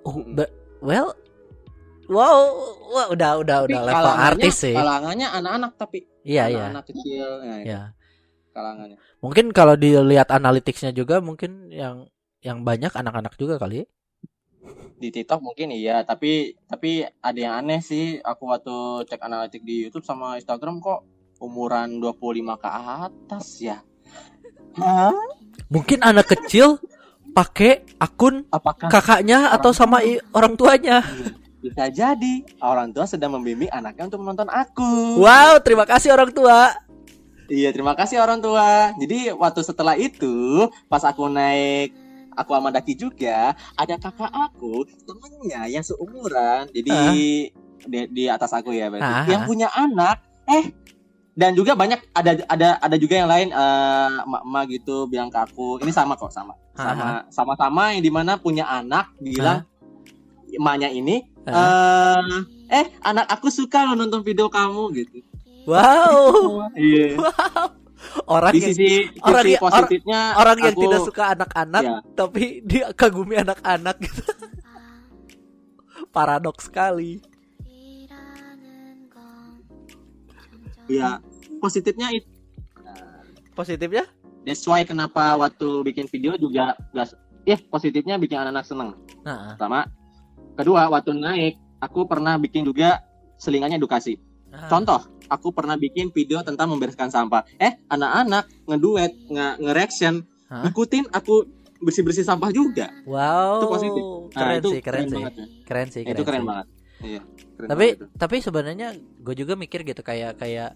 [0.05, 1.17] Oh, be- well
[2.07, 2.37] wow
[2.89, 4.75] wah udah udah Tapi udah level artis sih.
[4.75, 6.05] kalangannya anak-anak tapi.
[6.21, 6.69] Iya iya.
[6.69, 7.81] anak-anak kecil nah, itu ya
[8.51, 8.97] kalangannya.
[9.19, 12.07] Mungkin kalau dilihat analitiknya juga mungkin yang
[12.39, 13.87] yang banyak anak-anak juga kali ya.
[14.95, 18.17] di TikTok mungkin iya tapi tapi ada yang aneh sih.
[18.17, 21.03] Aku waktu cek analitik di YouTube sama Instagram kok
[21.37, 22.15] umuran 25
[22.57, 23.77] ke atas ya.
[24.75, 25.11] Hah?
[25.67, 26.77] mungkin anak kecil
[27.31, 31.01] pakai akun apakah kakaknya atau sama i- orang tuanya
[31.65, 32.45] bisa jadi.
[32.61, 35.17] Orang tua sedang membimbing anaknya untuk menonton aku.
[35.17, 36.69] Wow terima kasih orang tua.
[37.49, 38.93] Iya terima kasih orang tua.
[38.97, 41.93] Jadi waktu setelah itu pas aku naik
[42.35, 46.67] aku sama Daki juga ada kakak aku temennya yang seumuran.
[46.69, 47.11] Jadi Ah.
[47.85, 49.05] di, di atas aku ya berarti.
[49.05, 49.47] Ah, yang ah.
[49.47, 50.17] punya anak.
[50.45, 50.73] Eh
[51.35, 55.83] dan juga banyak ada ada ada juga yang lain eh, emak-emak gitu bilang ke aku.
[55.83, 56.53] Ini sama kok sama.
[56.75, 59.63] Sama sama-sama yang di mana punya anak bilang
[60.51, 62.21] emaknya ini Ah.
[62.65, 65.21] eh eh anak aku suka nonton video kamu gitu.
[65.65, 66.69] Wow.
[66.73, 67.17] Iya.
[68.29, 71.83] Orang di yang sisi, orang sisi yang- or- positifnya orang yang aku- tidak suka anak-anak
[71.83, 71.97] Iya.
[72.13, 74.21] tapi dia kagumi anak-anak gitu.
[76.13, 77.17] Paradoks sekali.
[80.85, 81.17] Ya
[81.57, 82.29] positifnya itu
[83.57, 84.05] positifnya?
[84.45, 88.89] That's why kenapa waktu bikin video juga gas ya positifnya bikin anak-anak seneng.
[89.25, 89.57] Nah.
[89.57, 89.89] Sama
[90.55, 93.03] kedua waktu naik aku pernah bikin juga
[93.35, 94.15] selingannya edukasi
[94.47, 94.71] Ah.
[94.71, 100.63] contoh aku pernah bikin video tentang membereskan sampah eh anak-anak ngeduet nge nge-reaction Hah?
[100.63, 101.43] ngikutin aku
[101.77, 103.59] bersih-bersih sampah juga Wow.
[103.59, 104.01] Itu positif.
[104.01, 105.13] Nah, Keren itu sih, keren, sih.
[105.13, 105.45] banget ya.
[105.61, 106.47] Keren sih, itu keren sih.
[106.47, 106.67] banget
[107.03, 108.05] iya keren Tapi banget itu.
[108.15, 110.71] tapi sebenarnya gue juga mikir gitu kayak kayak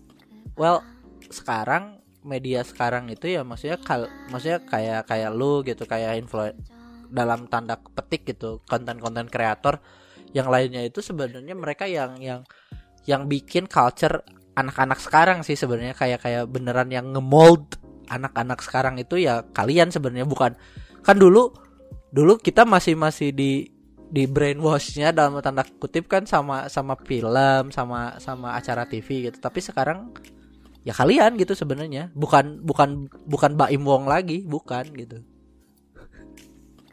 [0.53, 0.83] well
[1.25, 1.83] sekarang
[2.19, 6.51] media sekarang itu ya maksudnya kal maksudnya kayak kayak lu gitu kayak influ
[7.09, 9.81] dalam tanda petik gitu konten-konten kreator.
[10.29, 12.41] Yang lainnya itu sebenarnya mereka yang yang
[13.09, 14.21] yang bikin culture
[14.53, 15.97] anak-anak sekarang sih sebenarnya.
[15.97, 20.53] Kayak kayak beneran yang ngemold anak-anak sekarang itu ya kalian sebenarnya bukan.
[21.01, 21.49] Kan dulu
[22.13, 23.69] dulu kita masih masih di
[24.09, 29.37] di brainwashnya dalam tanda kutip kan sama sama film sama sama acara TV gitu.
[29.41, 30.13] Tapi sekarang
[30.85, 32.13] ya kalian gitu sebenarnya.
[32.13, 35.25] Bukan bukan bukan Baim Wong lagi bukan gitu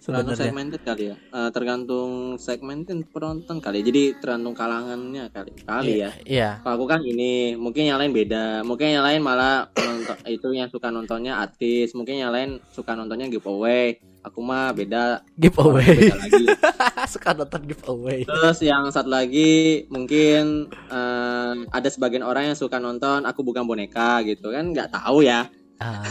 [0.06, 1.16] tergantung segmented kali ya.
[1.18, 6.10] Eh, tergantung segmented penonton kali jadi tergantung kalangannya kali kali ya.
[6.22, 6.50] iya.
[6.62, 8.62] Kalau aku kan ini mungkin yang lain beda.
[8.62, 11.90] Mungkin yang lain malah penonton itu yang suka nontonnya artis.
[11.98, 13.98] Mungkin yang lain suka nontonnya giveaway.
[14.22, 15.26] Aku mah beda.
[15.34, 15.86] Giveaway.
[15.86, 16.44] Beda lagi.
[17.14, 18.26] Suka nonton giveaway.
[18.26, 24.26] Terus yang satu lagi mungkin eh, ada sebagian orang yang suka nonton aku bukan boneka
[24.26, 24.74] gitu kan.
[24.74, 25.46] Nggak tahu ya.
[25.78, 26.02] Ah.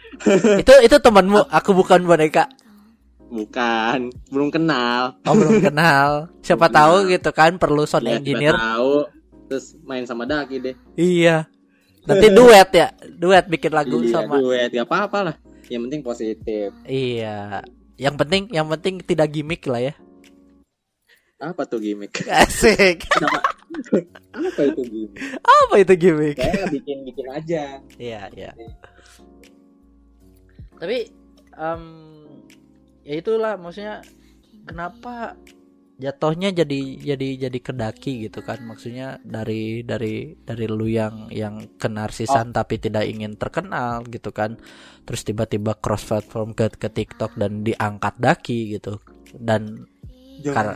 [0.60, 2.50] itu itu temanmu aku bukan boneka
[3.34, 3.98] bukan
[4.30, 7.10] belum kenal oh belum kenal siapa Belum tahu kenal.
[7.10, 8.94] gitu kan perlu sound Ya, engineer siapa tahu
[9.44, 11.50] terus main sama Daki deh iya
[12.06, 16.76] nanti duet ya duet bikin lagu iya, sama duet gak apa-apa lah yang penting positif
[16.84, 17.64] Iya.
[17.96, 19.94] Yang penting yang penting tidak gimmick lah ya.
[21.36, 23.08] apa tuh gimmick Asik.
[24.30, 26.36] apa itu gimmick Apa itu gimmick?
[26.36, 27.64] saya bikin bikin aja
[27.96, 28.50] Iya, iya.
[30.74, 31.08] Tapi
[31.54, 31.82] em,
[33.04, 34.00] ya itulah maksudnya
[34.64, 35.36] kenapa
[35.94, 36.80] jatuhnya jadi
[37.14, 38.58] jadi jadi kedaki gitu kan?
[38.66, 44.58] Maksudnya dari dari dari lu yang yang kenarsisan tapi tidak ingin terkenal gitu kan?
[45.06, 48.98] Terus tiba-tiba cross platform ke ke TikTok dan diangkat daki gitu.
[49.34, 49.86] Dan
[50.42, 50.74] karena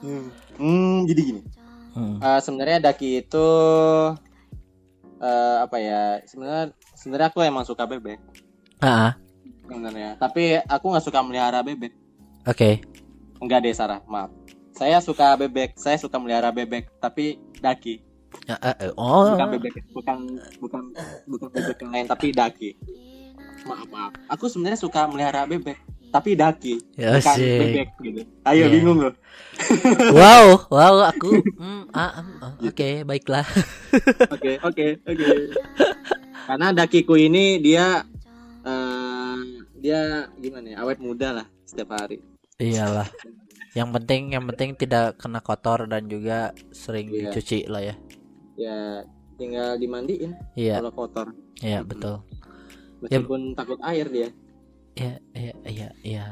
[0.00, 0.26] hmm.
[0.60, 1.42] Hmm, jadi gini.
[1.90, 3.48] Hmm, Eh, sebenarnya Daki itu
[5.18, 8.22] eh, apa ya sebenarnya sebenarnya aku emang suka bebek.
[8.80, 9.18] Ah,
[9.70, 10.10] sebenarnya.
[10.18, 11.94] Tapi aku nggak suka melihara bebek.
[12.42, 12.82] Oke.
[13.38, 14.34] Enggak deh Sarah maaf.
[14.74, 18.02] Saya suka bebek saya suka melihara bebek tapi Daki.
[18.46, 19.34] Eh, eh, oh.
[19.34, 20.18] Bukan bebek bukan
[20.58, 20.82] bukan
[21.26, 22.70] bukan bebek yang lain tapi daki.
[23.66, 24.12] Maaf maaf.
[24.28, 25.78] Aku sebenarnya suka melihara bebek
[26.10, 27.58] tapi daki Ya, bukan asik.
[27.60, 28.20] bebek gitu.
[28.42, 28.74] Ayo Iya.
[28.74, 29.14] bingung loh
[30.18, 31.30] wow wow aku
[31.94, 33.46] ah, hmm, oh, oke baiklah.
[34.30, 35.26] Oke oke oke.
[36.46, 38.02] Karena dakiku ini dia
[39.80, 42.20] dia gimana ya awet muda lah setiap hari.
[42.60, 43.08] Iyalah.
[43.72, 47.32] Yang penting yang penting tidak kena kotor dan juga sering Iya.
[47.32, 47.94] dicuci lah ya.
[48.60, 48.78] Ya
[49.40, 50.76] tinggal dimandiin iya.
[50.78, 51.32] kalau kotor.
[51.64, 52.20] Iya betul.
[53.00, 54.28] Meskipun takut air dia.
[54.94, 56.24] Iya iya iya iya.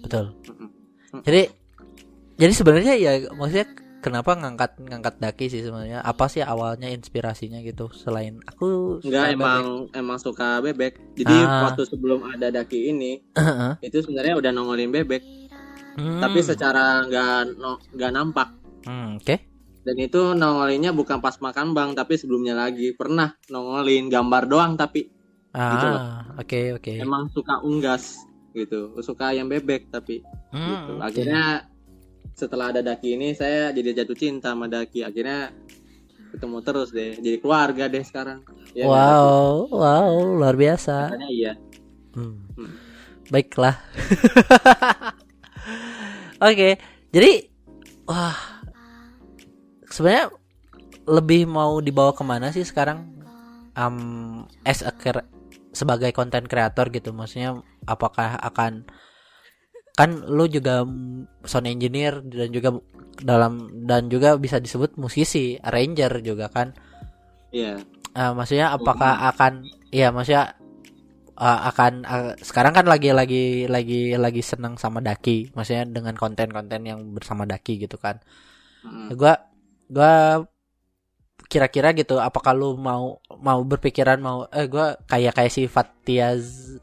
[0.00, 0.32] Betul.
[0.48, 0.68] Mm-mm.
[1.22, 1.52] jadi
[2.34, 3.68] jadi sebenarnya ya maksudnya
[4.04, 9.64] kenapa ngangkat ngangkat daki sih sebenarnya apa sih awalnya inspirasinya gitu selain aku Enggak emang
[9.90, 11.00] emang suka bebek.
[11.14, 11.64] Jadi Ah.
[11.64, 13.80] waktu sebelum ada daki ini bebek.
[13.80, 15.24] itu sebenarnya udah nongolin bebek,
[15.94, 18.48] Hmm, tapi secara nggak no, nggak nampak.
[18.82, 19.36] hmm, oke
[19.80, 25.08] Dan itu nongolinnya bukan pas makan bang, tapi sebelumnya lagi pernah nongolin gambar doang, tapi
[25.54, 26.02] Gitu loh.
[26.02, 28.18] ah oke oke emang suka unggas
[28.52, 30.92] gitu, suka ayam bebek tapi Hmm, gitu.
[31.00, 31.66] Akhirnya
[32.34, 35.06] setelah ada daki ini saya jadi jatuh cinta sama daki.
[35.06, 35.54] Akhirnya
[36.34, 38.42] ketemu terus deh, jadi keluarga deh sekarang.
[38.74, 41.52] Ya, wow wow luar biasa Katanya iya.
[42.14, 42.42] Hmm.
[42.58, 42.74] Hmm.
[43.30, 43.78] Baiklah.
[46.44, 46.76] Oke,
[47.14, 47.32] jadi
[48.04, 48.36] wah
[49.88, 50.34] sebenarnya
[51.06, 53.14] lebih mau dibawa ke mana sih sekarang?
[53.74, 54.94] Um, as a
[55.74, 57.58] sebagai konten kreator gitu, maksudnya
[57.90, 58.86] apakah akan
[59.94, 60.82] kan lu juga
[61.46, 62.74] sound engineer dan juga
[63.22, 66.74] dalam dan juga bisa disebut musisi, arranger juga kan?
[67.54, 67.78] Iya.
[68.14, 70.54] Eh, maksudnya apakah akan ya maksudnya
[71.38, 76.82] eh, akan eh, sekarang kan lagi lagi lagi lagi senang sama Daki maksudnya dengan konten-konten
[76.86, 78.18] yang bersama Daki gitu kan
[78.84, 79.16] Mm.
[79.16, 79.34] Gua
[79.88, 80.44] gua
[81.48, 86.36] kira-kira gitu apakah lu mau mau berpikiran mau eh gua kayak kayak si Fatia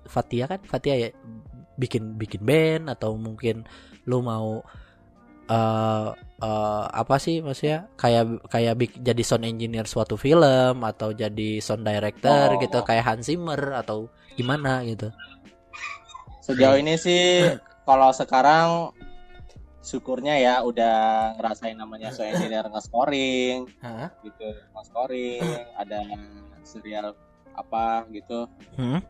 [0.06, 1.10] Fatia kan Fatia ya
[1.76, 3.64] bikin bikin band atau mungkin
[4.04, 4.64] lu mau
[5.46, 6.08] eh
[6.40, 11.84] eh, apa sih maksudnya kayak kayak bik- jadi sound engineer suatu film atau jadi sound
[11.84, 12.60] director Oh.
[12.60, 15.12] gitu kayak Hans Zimmer atau gimana gitu
[16.40, 17.46] Sejauh ini sih
[17.90, 18.96] kalau sekarang
[19.82, 20.96] syukurnya ya udah
[21.36, 24.08] ngerasain namanya so engineer nge-scoring Hah?
[24.22, 25.42] gitu nge-scoring
[25.76, 26.00] ada
[26.64, 27.12] serial
[27.52, 29.02] apa gitu Hmm?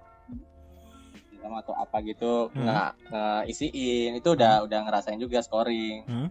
[1.41, 2.63] Sama atau apa gitu Hmm.
[2.63, 2.89] nggak
[3.47, 6.27] isiin itu udah udah ngerasain juga scoring Hmm.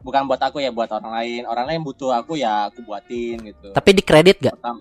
[0.00, 3.72] bukan buat aku ya buat orang lain orang lain butuh aku ya aku buatin gitu
[3.72, 4.54] Tapi di kredit gak?
[4.54, 4.80] Pertama,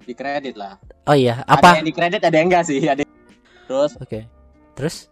[0.00, 1.68] di kredit lah Oh iya, ada apa?
[1.76, 3.02] yang di kredit ada yang enggak sih ada
[3.64, 4.26] terus Oke.
[4.74, 5.06] Terus?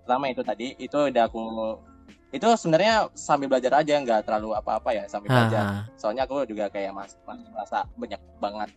[0.00, 1.42] pertama itu tadi itu udah aku
[2.30, 6.66] itu sebenarnya sambil belajar aja nggak terlalu apa-apa ya sambil belajar Ah, soalnya aku juga
[6.66, 8.70] kayak mas masih merasa banyak banget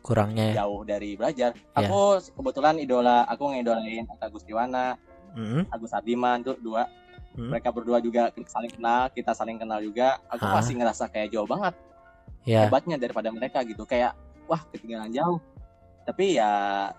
[0.00, 0.54] kurangnya ya.
[0.62, 1.76] jauh dari belajar Ya.
[1.80, 2.00] aku
[2.32, 4.94] kebetulan idola aku ngidolain Atta Gustiwana
[5.30, 6.90] Hmm, Agus Hardiman tuh dua
[7.30, 7.46] Hmm.
[7.48, 10.58] mereka berdua juga saling kenal kita saling kenal juga aku Ah.
[10.58, 11.74] masih ngerasa kayak jauh banget
[12.42, 12.66] Ya.
[12.66, 15.38] hebatnya daripada mereka gitu kayak wah ketinggalan jauh
[16.02, 16.50] tapi ya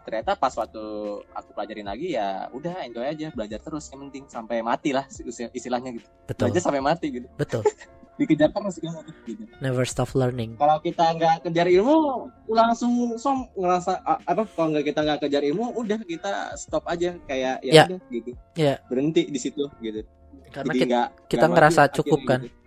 [0.02, 0.80] ternyata pas waktu
[1.28, 5.52] aku pelajarin lagi ya udah enjoy aja belajar terus yang penting sampai mati lah isti-
[5.52, 6.48] istilahnya gitu Betul.
[6.48, 7.68] belajar sampai mati gitu Betul.
[8.14, 10.54] dikejar terus gitu gitu Never stop learning.
[10.56, 11.98] kalau kita nggak kejar ilmu
[12.46, 17.60] langsung som ngerasa apa kalau nggak kita nggak kejar ilmu udah kita stop aja kayak
[17.60, 17.84] ya, Ya.
[17.88, 18.78] udah gitu Ya.
[18.86, 20.04] berhenti di situ gitu
[20.50, 22.42] Karena Jadi kita, nggak kita nggak ngerasa cukup akhirnya kan.
[22.42, 22.58] gitu.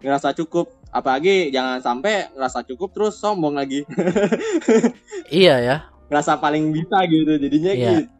[0.00, 3.82] ngerasa cukup apalagi jangan sampai ngerasa cukup terus sombong lagi
[5.32, 5.76] iya ya.
[6.06, 7.90] ngerasa paling bisa gitu jadinya Iya.
[7.96, 8.12] gitu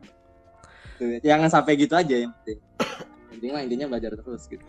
[1.21, 2.59] jangan sampai gitu aja yang penting
[3.45, 4.65] intinya intinya belajar terus gitu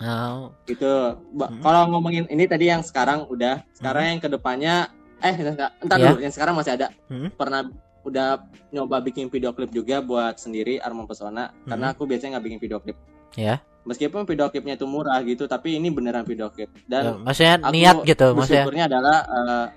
[0.66, 0.94] gitu
[1.32, 1.64] Ba- Hmm.
[1.64, 6.12] kalau ngomongin ini tadi yang sekarang udah sekarang yang ke depannya eh entar, entar Ya.
[6.12, 7.32] dulu yang sekarang masih ada Hmm.
[7.32, 7.64] pernah
[8.04, 8.38] udah
[8.70, 12.78] nyoba bikin video klip juga buat sendiri Armon Pesona karena aku biasanya nggak bikin video
[12.78, 13.40] klip Hmm.
[13.40, 13.56] Ya.
[13.82, 17.72] meskipun video klipnya itu murah gitu tapi ini beneran video klip ya, dan maksudnya aku
[17.72, 18.86] niat gitu, maksudnya.
[18.86, 19.68] adalah eh,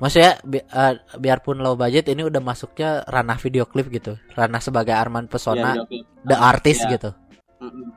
[0.00, 4.16] Maksudnya bi- eh, biarpun low budget ini udah masuknya ranah video klip gitu.
[4.32, 6.08] Ranah sebagai Arman ya, Pesona, klip.
[6.24, 6.96] the artist Ya.
[6.96, 7.10] gitu.
[7.60, 7.88] Mm-mm.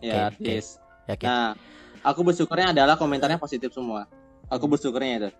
[0.00, 0.34] Ya oke.
[0.34, 1.26] artis Yakin.
[1.26, 1.56] Nah,
[2.04, 4.04] aku bersyukurnya adalah komentarnya positif semua.
[4.48, 5.30] Aku bersyukurnya itu.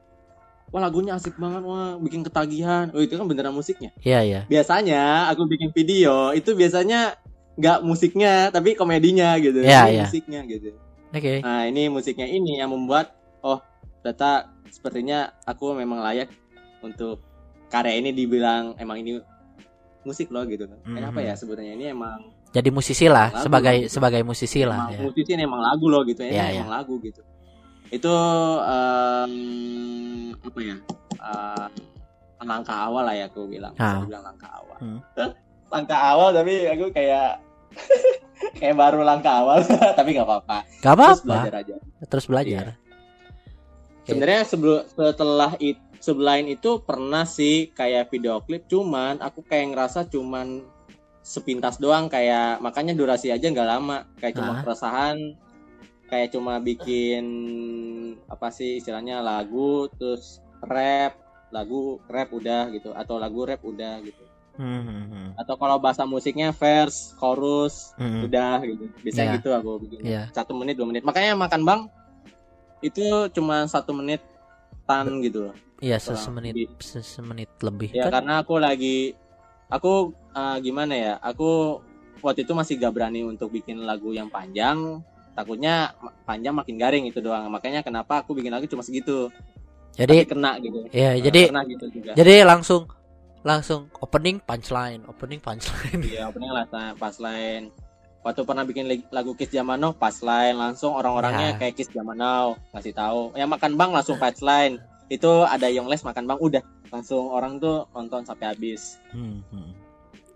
[0.68, 2.92] Wah lagunya asik banget, wah bikin ketagihan.
[2.92, 3.92] Oh itu kan beneran musiknya.
[4.00, 4.40] Iya, iya.
[4.44, 7.16] Biasanya aku bikin video itu biasanya
[7.56, 9.64] nggak musiknya tapi komedinya gitu.
[9.64, 10.02] Iya, Ini iya.
[10.04, 10.76] musiknya gitu.
[11.08, 11.40] Oke.
[11.40, 13.61] Nah ini musiknya ini yang membuat oh
[14.04, 16.28] ternyata sepertinya aku memang layak
[16.84, 17.24] untuk
[17.68, 19.20] karya ini dibilang emang ini
[20.04, 20.68] musik loh gitu.
[20.84, 21.26] Kenapa Mhm.
[21.28, 23.92] ya sebenarnya ini emang Jadi musisi lah, Lagu, sebagai lagu.
[23.92, 25.00] sebagai musisi lah emang ya.
[25.04, 26.61] musisi ini emang lagu loh gitu ya Iya, ini iya.
[26.61, 27.22] emang lagu gitu
[27.88, 28.14] itu
[28.62, 29.32] em,
[30.38, 30.76] apa ya
[31.18, 31.66] eh,
[32.40, 33.96] langkah awal lah ya aku bilang Ah.
[33.96, 35.00] Bisa dibilang langkah awal Hmm.
[35.68, 37.42] langkah awal tapi aku kayak
[38.58, 39.58] kayak baru langkah awal
[39.98, 42.64] tapi nggak apa-apa Gak terus apa-apa, belajar aja terus belajar.
[42.70, 44.06] Oke.
[44.06, 50.06] sebenarnya sebelum setelah itu sebelain itu pernah sih kayak video klip cuman aku kayak ngerasa
[50.06, 50.62] cuman
[51.20, 54.61] sepintas doang kayak makanya durasi aja nggak lama kayak cuma Ah.
[54.62, 55.16] keresahan
[56.07, 57.24] kayak cuma bikin
[58.26, 64.24] apa sih istilahnya lagu terus rap lagu rap udah gitu atau lagu rap udah gitu
[64.54, 65.28] Hmm, hmm, hmm.
[65.38, 68.26] atau kalau bahasa musiknya verse chorus Hmm.
[68.26, 69.33] udah gitu bisa Iya.
[69.37, 70.22] gitu aku bikin Iya.
[70.33, 71.81] satu menit dua menit makanya makan bang
[72.81, 74.18] itu cuma satu menit
[74.83, 76.74] tan gitu loh Iya, semenit lebih.
[76.83, 78.18] semenit lebih ya kan.
[78.18, 79.14] karena aku lagi
[79.68, 81.81] aku eh, gimana ya aku
[82.24, 85.00] waktu itu masih gak berani untuk bikin lagu yang panjang
[85.38, 85.94] takutnya
[86.26, 89.31] panjang makin garing itu doang makanya kenapa aku bikin lagu cuma segitu
[89.98, 92.87] Jadi Tapi kena gitu ya, Nah, jadi kena gitu juga jadi langsung
[93.46, 96.02] langsung opening punchline, opening punchline.
[96.02, 97.70] Iya, opening lah nah, pas lain.
[98.26, 101.57] Waktu pernah bikin lagu Kiss Zaman Now, pas lain langsung orang-orangnya Ya.
[101.57, 103.38] kayak Kiss Zaman Now ngasih tahu.
[103.38, 104.83] Ya makan bang langsung pas lain.
[105.09, 109.01] Itu ada Yongles makan bang udah langsung orang tuh nonton sampai habis.
[109.12, 109.71] Hmm, hmm.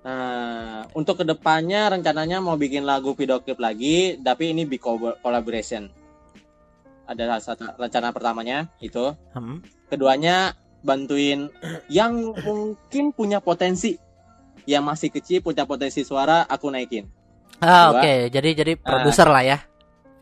[0.02, 5.86] Nah, untuk ke depannya rencananya mau bikin lagu video klip lagi, tapi ini bi collaboration.
[7.06, 9.14] Ada satu rencana pertamanya itu.
[9.36, 9.62] Hmm.
[9.86, 11.46] Keduanya bantuin
[11.92, 13.94] yang mungkin punya potensi,
[14.66, 17.06] yang masih kecil punya potensi suara, aku naikin.
[17.62, 18.26] Ah, oke.
[18.34, 19.58] Jadi jadi produser lah ya.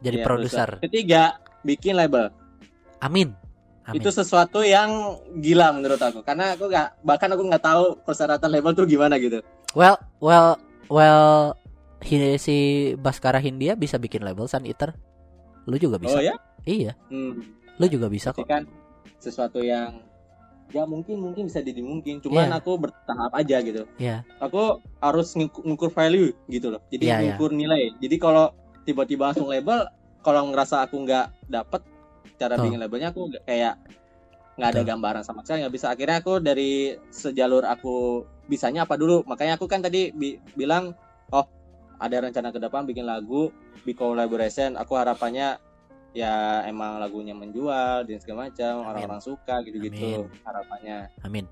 [0.05, 0.69] Jadi Iya, produser.
[0.81, 2.29] Ketiga, bikin label.
[3.01, 3.33] Amin.
[3.85, 3.99] Amin.
[3.99, 8.73] Itu sesuatu yang gila menurut aku, karena aku nggak bahkan aku nggak tahu persyaratan label
[8.73, 9.41] tuh gimana gitu.
[9.73, 11.57] Well, well, well,
[12.37, 12.57] si
[12.97, 14.93] Baskara Hindia bisa bikin label Sun Eater.
[15.65, 16.17] Lu juga bisa.
[16.17, 16.37] Oh ya?
[16.63, 17.41] Iya, Hmm.
[17.81, 18.45] lu juga bisa kok.
[18.45, 18.69] kan
[19.17, 20.05] sesuatu yang
[20.71, 22.61] ya mungkin mungkin bisa jadi mungkin cuman Iya.
[22.61, 24.23] aku bertahap aja gitu Iya.
[24.39, 27.21] aku harus ngukur, ngukur value gitu loh jadi Iya, iya.
[27.35, 28.55] ngukur nilai jadi kalau
[28.87, 29.89] tiba-tiba langsung label
[30.21, 31.83] kalau ngerasa aku nggak dapet
[32.37, 32.65] cara Betul.
[32.69, 33.75] bikin labelnya aku kayak
[34.57, 36.71] nggak ada gambaran sama sekali nggak bisa akhirnya aku dari
[37.09, 37.97] sejalur aku
[38.45, 40.93] bisanya apa dulu makanya aku kan tadi bi- bilang
[41.31, 41.47] oh
[41.97, 43.49] ada rencana ke depan bikin lagu
[43.81, 45.57] di collaboration aku harapannya
[46.11, 50.43] ya emang lagunya menjual dan segala macam orang-orang suka gitu-gitu Amin.
[50.43, 51.45] harapannya Amin.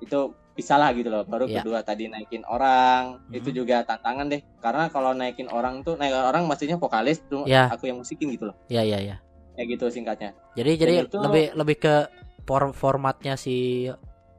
[0.00, 0.18] itu
[0.56, 1.60] bisa lah gitu loh baru Iya.
[1.60, 3.56] kedua tadi naikin orang itu Mhm.
[3.56, 7.68] juga tantangan deh karena kalau naikin orang tuh naikin orang maksudnya vokalis tuh Ya.
[7.68, 9.20] aku yang musikin gitu loh Ya ya ya.
[9.56, 11.94] Kayak gitu singkatnya Jadi jadi itu- lebih lebih ke
[12.42, 13.88] for- formatnya si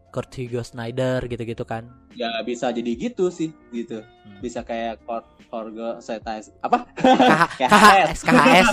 [0.08, 1.90] Kurt Hugo Snyder gitu-gitu kan.
[2.14, 4.40] ya bisa jadi gitu sih gitu Hmm.
[4.40, 8.70] bisa kayak kor korgo setais apa KH- KHS KHS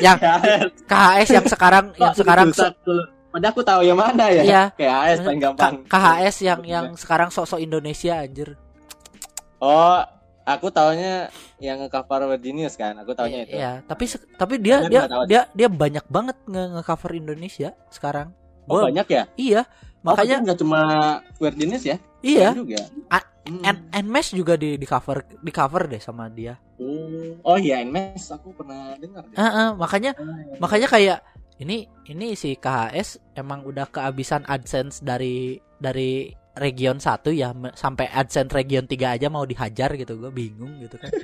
[0.00, 0.16] yang
[0.82, 2.48] KHS yang sekarang yang sekarang?
[3.28, 4.62] Padahal aku tahu yang mana ya Iya.
[5.04, 8.56] AS paling gampang K- KHS yang yang sekarang sok-sok Indonesia anjir.
[9.58, 10.00] oh
[10.52, 15.02] aku taunya yang nge-cover Genius kan aku taunya itu Iya, tapi tapi dia Kalian dia
[15.06, 15.22] tahu.
[15.26, 18.30] dia dia banyak banget nge- nge-cover Indonesia sekarang.
[18.64, 19.62] oh Gua- banyak ya Iya,
[20.02, 20.80] Oh, makanya nggak cuma
[21.36, 22.50] Weird Genius ya iya.
[22.52, 23.58] Juga A- Hmm.
[23.90, 26.54] And Nmesh juga di di cover di cover deh sama dia.
[26.78, 29.34] oh oh iya Nmes aku pernah dengar deh.
[29.34, 30.56] Heeh, makanya Oh, iya.
[30.56, 31.18] makanya kayak
[31.58, 38.52] ini ini si KHS emang udah kehabisan AdSense dari dari region 1 ya sampai AdSense
[38.52, 41.08] region 3 aja mau dihajar gitu gue bingung gitu kan.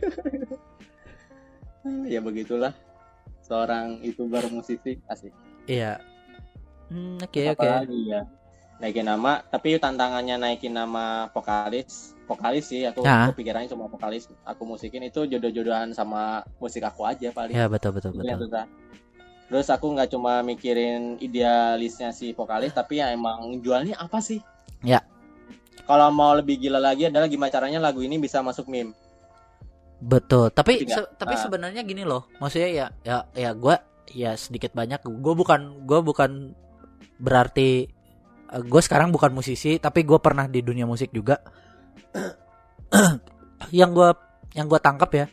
[2.07, 2.73] ya begitulah
[3.41, 5.33] seorang youtuber musisi asik
[5.65, 6.01] Iya.
[6.89, 7.67] Hmm, oke oke.
[8.07, 8.25] ya
[8.79, 13.29] naikin nama tapi tantangannya naikin nama vokalis vokalis sih aku Nah.
[13.29, 18.15] kepikirannya cuma vokalis aku musikin itu jodoh-jodohan sama musik aku aja paling Ya betul betul
[18.15, 18.47] Itu betul.
[18.47, 18.65] susah.
[19.45, 24.41] terus aku nggak cuma mikirin idealisnya si vokalis tapi ya emang jualnya apa sih
[24.79, 25.03] Ya.
[25.89, 28.93] Kalau mau lebih gila lagi adalah gimana caranya lagu ini bisa masuk meme
[29.99, 30.55] Betul.
[30.55, 31.43] Tapi se- tapi Ah.
[31.43, 32.31] sebenarnya gini loh.
[32.39, 36.55] Maksudnya ya ya ya gua ya sedikit banyak gue bukan gue bukan
[37.19, 37.91] berarti
[38.49, 41.43] gue sekarang bukan musisi tapi gue pernah di dunia musik juga
[43.75, 44.09] yang gue
[44.55, 45.27] yang gue tangkap ya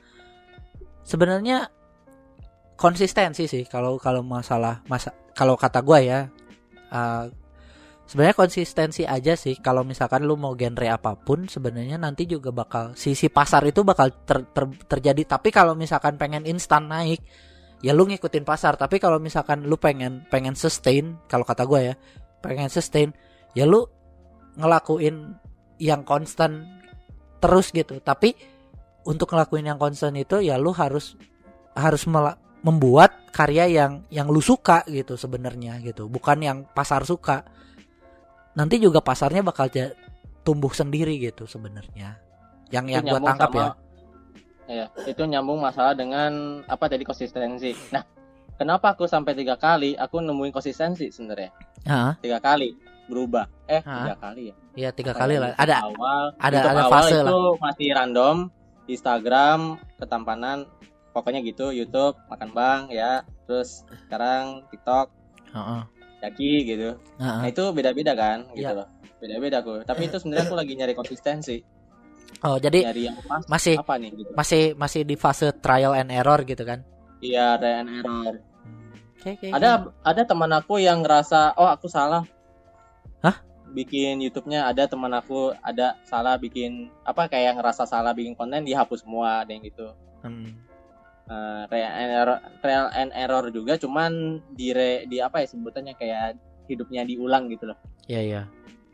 [1.06, 1.70] sebenarnya
[2.76, 6.28] konsistensi sih kalau kalau masalah masa kalau kata gue ya
[6.92, 7.30] uh,
[8.06, 9.58] sebenarnya konsistensi aja sih.
[9.60, 14.14] Kalau misalkan lu mau genre apa pun sebenarnya nanti juga bakal sisi pasar itu bakal
[14.24, 15.38] ter- ter- terjadi.
[15.38, 17.22] Tapi kalau misalkan pengen instan naik
[17.82, 18.78] ya lu ngikutin pasar.
[18.78, 21.96] Tapi kalau misalkan lu pengen pengen sustain kalau kata gue ya
[22.46, 23.10] pengen sustain
[23.58, 23.90] ya lu
[24.56, 25.36] ngelakuin
[25.82, 26.66] yang konstan
[27.42, 27.98] terus gitu.
[28.00, 28.38] Tapi
[29.06, 31.18] untuk ngelakuin yang konstan itu ya lu harus
[31.76, 32.08] harus
[32.66, 36.06] membuat karya yang yang lu suka gitu sebenarnya gitu.
[36.06, 37.46] Bukan yang pasar suka
[38.56, 39.68] nanti juga pasarnya bakal
[40.42, 42.18] tumbuh sendiri gitu sebenarnya.
[42.72, 43.78] Yang yang Itu gue nyambung tangkap ya sama-
[44.68, 44.86] ya.
[45.06, 46.32] Itu nyambung masalah dengan
[46.66, 47.72] apa tadi konsistensi.
[47.92, 48.04] Nah
[48.56, 51.52] kenapa aku sampai tiga kali aku nemuin konsistensi sebenarnya?
[52.20, 52.74] Tiga kali
[53.06, 53.46] berubah.
[53.68, 54.02] Eh Hah?
[54.02, 54.56] tiga kali ya?
[54.76, 58.36] Ya tiga Apa kali ya, lah ada awal ada- ada awal fase itu masih random
[58.86, 59.60] Instagram
[59.96, 60.58] ketampanan
[61.12, 63.12] pokoknya gitu YouTube makan bang ya.
[63.46, 65.10] Terus sekarang TikTok.
[65.54, 65.82] Heeh,
[66.26, 67.38] Jaki gitu heeh.
[67.38, 68.74] nah itu beda-beda kan gitu Iya.
[68.76, 71.58] loh beda-beda aku tapi itu sebenarnya aku lagi nyari konsistensi
[72.42, 76.10] oh jadi nyari yang pas masih apa nih gitu masih masih di fase trial and
[76.10, 76.82] error gitu kan
[77.20, 78.36] iya ada and error
[79.18, 79.90] Oke, oke, ada oke.
[80.04, 82.22] ada teman aku yang ngerasa oh aku salah
[83.20, 83.42] Hah?
[83.68, 89.02] bikin YouTube-nya ada teman aku ada salah bikin apa kayak ngerasa salah bikin konten dihapus
[89.02, 89.90] semua ada yang gitu
[90.22, 90.58] Hmm.
[91.26, 94.12] Eh, trial and error trial and error juga cuman
[94.54, 96.38] di re- di apa ya sebutannya kayak
[96.70, 98.42] hidupnya diulang gitu loh Iya iya.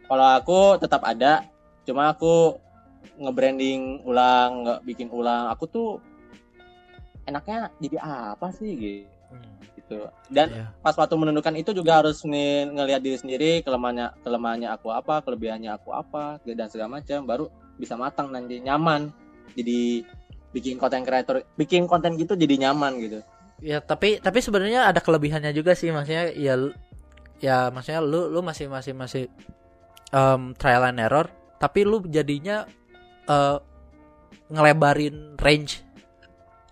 [0.07, 1.43] kalau aku tetap ada
[1.83, 2.55] cuma aku
[3.19, 5.89] nge-branding ulang nggak bikin ulang aku tuh
[7.27, 9.63] enaknya jadi apa sih gitu Hmm.
[9.79, 10.65] gitu dan Iya.
[10.83, 15.71] pas waktu menentukan itu juga harus nih ngelihat diri sendiri kelemahannya kelemahannya aku apa kelebihannya
[15.71, 19.07] aku apa dan segala macam baru bisa matang nanti nyaman
[19.55, 20.03] jadi
[20.51, 23.19] bikin konten kreator bikin konten gitu jadi nyaman gitu.
[23.61, 26.55] Ya tapi tapi sebenarnya ada kelebihannya juga sih maksudnya ya
[27.41, 29.23] ya maksudnya lu lu masih masih masih
[30.11, 31.27] em, trial and error
[31.61, 32.65] tapi lu jadinya
[33.29, 33.57] eh,
[34.51, 35.81] ngelebarin range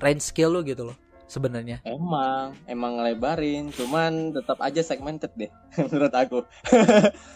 [0.01, 0.97] range skill lu gitu loh
[1.29, 1.85] sebenarnya.
[1.85, 6.41] emang emang ngelebarin cuman tetap aja segmented deh menurut aku.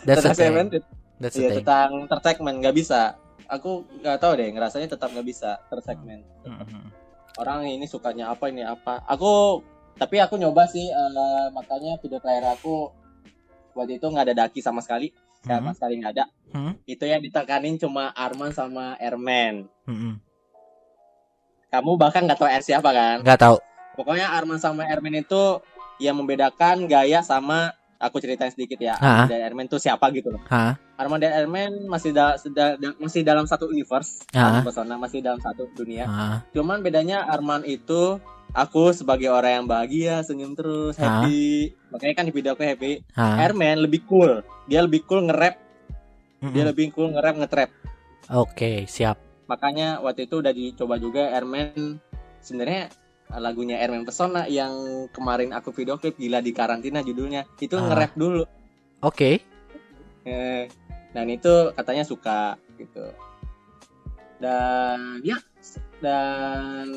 [0.03, 0.83] That's tetap segmented.
[1.21, 3.15] That's ya tentang tersegmen nggak bisa
[3.45, 6.91] aku nggak tahu deh ngerasanya tetap nggak bisa tersegmen Mhm.
[7.37, 9.61] orang ini sukanya apa ini apa aku
[9.93, 12.89] tapi aku nyoba sih eh, makanya video terakhir aku
[13.73, 15.09] waktu itu nggak ada daki sama sekali
[15.41, 15.75] sama Mhm.
[15.75, 16.73] sekali nggak ada Hmm.
[16.85, 20.13] itu yang ditekanin cuma Arman sama Airman Mhm.
[21.69, 23.57] kamu bahkan nggak tahu R siapa kan Nggak tahu.
[23.93, 25.59] pokoknya Arman sama Airman itu
[25.97, 27.73] yang membedakan gaya sama
[28.03, 28.99] aku ceritain sedikit ya.
[28.99, 29.23] Ah.
[29.23, 30.43] Arman dan Ermen tuh siapa gitu loh.
[30.51, 30.75] Hah?
[30.99, 34.27] Arman dan Ermen masih da- seda- da- masih dalam satu universe.
[34.35, 36.05] Arman Pesona masih dalam satu dunia.
[36.05, 36.37] Ah.
[36.51, 38.19] Cuman bedanya Arman itu
[38.51, 41.71] aku sebagai orang yang bahagia, senyum terus, happy.
[41.89, 43.01] Makanya kan di video aku happy.
[43.15, 43.39] Ah.
[43.41, 44.43] Ermen lebih cool.
[44.67, 45.55] Dia lebih cool nge-rap,
[46.39, 46.69] dia Mm-mm.
[46.69, 47.69] lebih cool nge-rap, nge-trap.
[48.31, 49.19] Oke, siap.
[49.47, 51.99] Makanya waktu itu udah dicoba juga Ermen
[52.39, 52.87] sebenarnya
[53.35, 54.73] lagunya Ermen Pesona yang
[55.09, 57.83] kemarin aku video klip gila di karantina judulnya itu Ah.
[57.83, 58.43] nge-rap dulu.
[59.01, 59.41] Oke.
[60.23, 60.63] Eh,
[61.11, 63.09] dan itu katanya suka gitu.
[64.37, 65.39] Dan ya
[66.03, 66.91] dan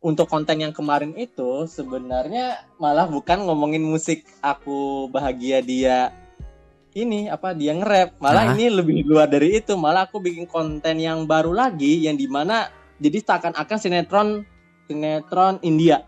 [0.00, 6.08] untuk konten yang kemarin itu sebenarnya malah bukan ngomongin musik aku bahagia dia
[6.96, 8.52] ini apa dia nge-rap malah Ah.
[8.56, 12.72] ini lebih luar dari itu malah aku bikin konten yang baru lagi yang di mana
[12.96, 14.28] jadi seakan-akan sinetron
[14.88, 16.02] sinetron India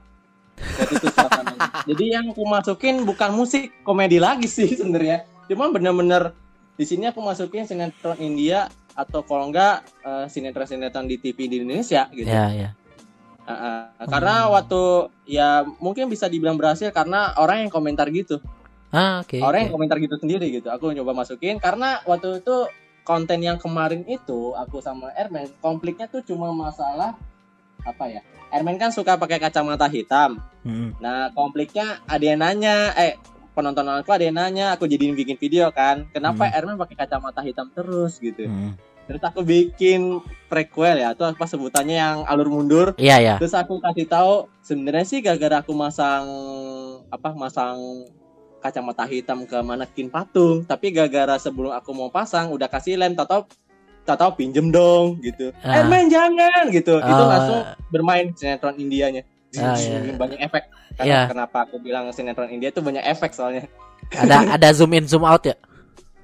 [0.60, 1.06] itu
[1.88, 6.32] jadi yang aku masukin bukan musik komedi lagi sih sebenarnya cuma bener-bener
[6.80, 12.08] di sini aku masukin sinetron India atau kalau enggak eh, sinetron-sinetron di TV di Indonesia
[12.12, 12.28] gitu.
[12.28, 12.70] Ya, ya.
[13.44, 13.52] Uh,
[13.98, 18.38] uh, Karena waktu ya mungkin bisa dibilang berhasil karena orang yang komentar gitu,
[18.94, 19.42] Ah, oke.
[19.42, 19.76] orang yang oke.
[19.80, 20.70] komentar gitu sendiri gitu.
[20.70, 22.70] Aku nyoba masukin karena waktu itu
[23.02, 27.18] konten yang kemarin itu aku sama Ermen konfliknya tuh cuma masalah
[27.82, 28.22] apa ya?
[28.50, 30.42] Ermen kan suka pakai kacamata hitam.
[30.66, 30.98] Mm-mm.
[30.98, 33.14] Nah, konfliknya ada yang nanya, eh
[33.54, 36.06] penonton aku ada yang nanya, aku jadiin bikin video kan.
[36.10, 36.56] Kenapa Hmm.
[36.58, 38.46] Ermen pakai kacamata hitam terus gitu?
[38.46, 38.74] Mm.
[39.10, 42.94] Terus aku bikin prequel ya, atau apa sebutannya yang alur mundur.
[42.94, 43.34] Iya, ya.
[43.42, 46.26] Terus aku kasih tahu sebenarnya sih gara-gara aku masang
[47.10, 48.06] apa masang
[48.62, 53.18] kacamata hitam ke manekin patung, tapi gara-gara sebelum aku mau pasang udah kasih lem,
[54.04, 55.52] tahu tahu pinjem dong gitu.
[55.60, 55.82] Ah.
[55.82, 56.98] Ermen jangan gitu.
[56.98, 57.28] Itu Ah.
[57.28, 59.22] langsung bermain sinetron Indianya.
[59.58, 60.14] Ah, iya.
[60.14, 60.70] banyak efek.
[60.94, 61.32] Karena Iya.
[61.32, 63.66] kenapa aku bilang sinetron India itu banyak efek soalnya.
[64.14, 65.58] Ada ada zoom in zoom out ya?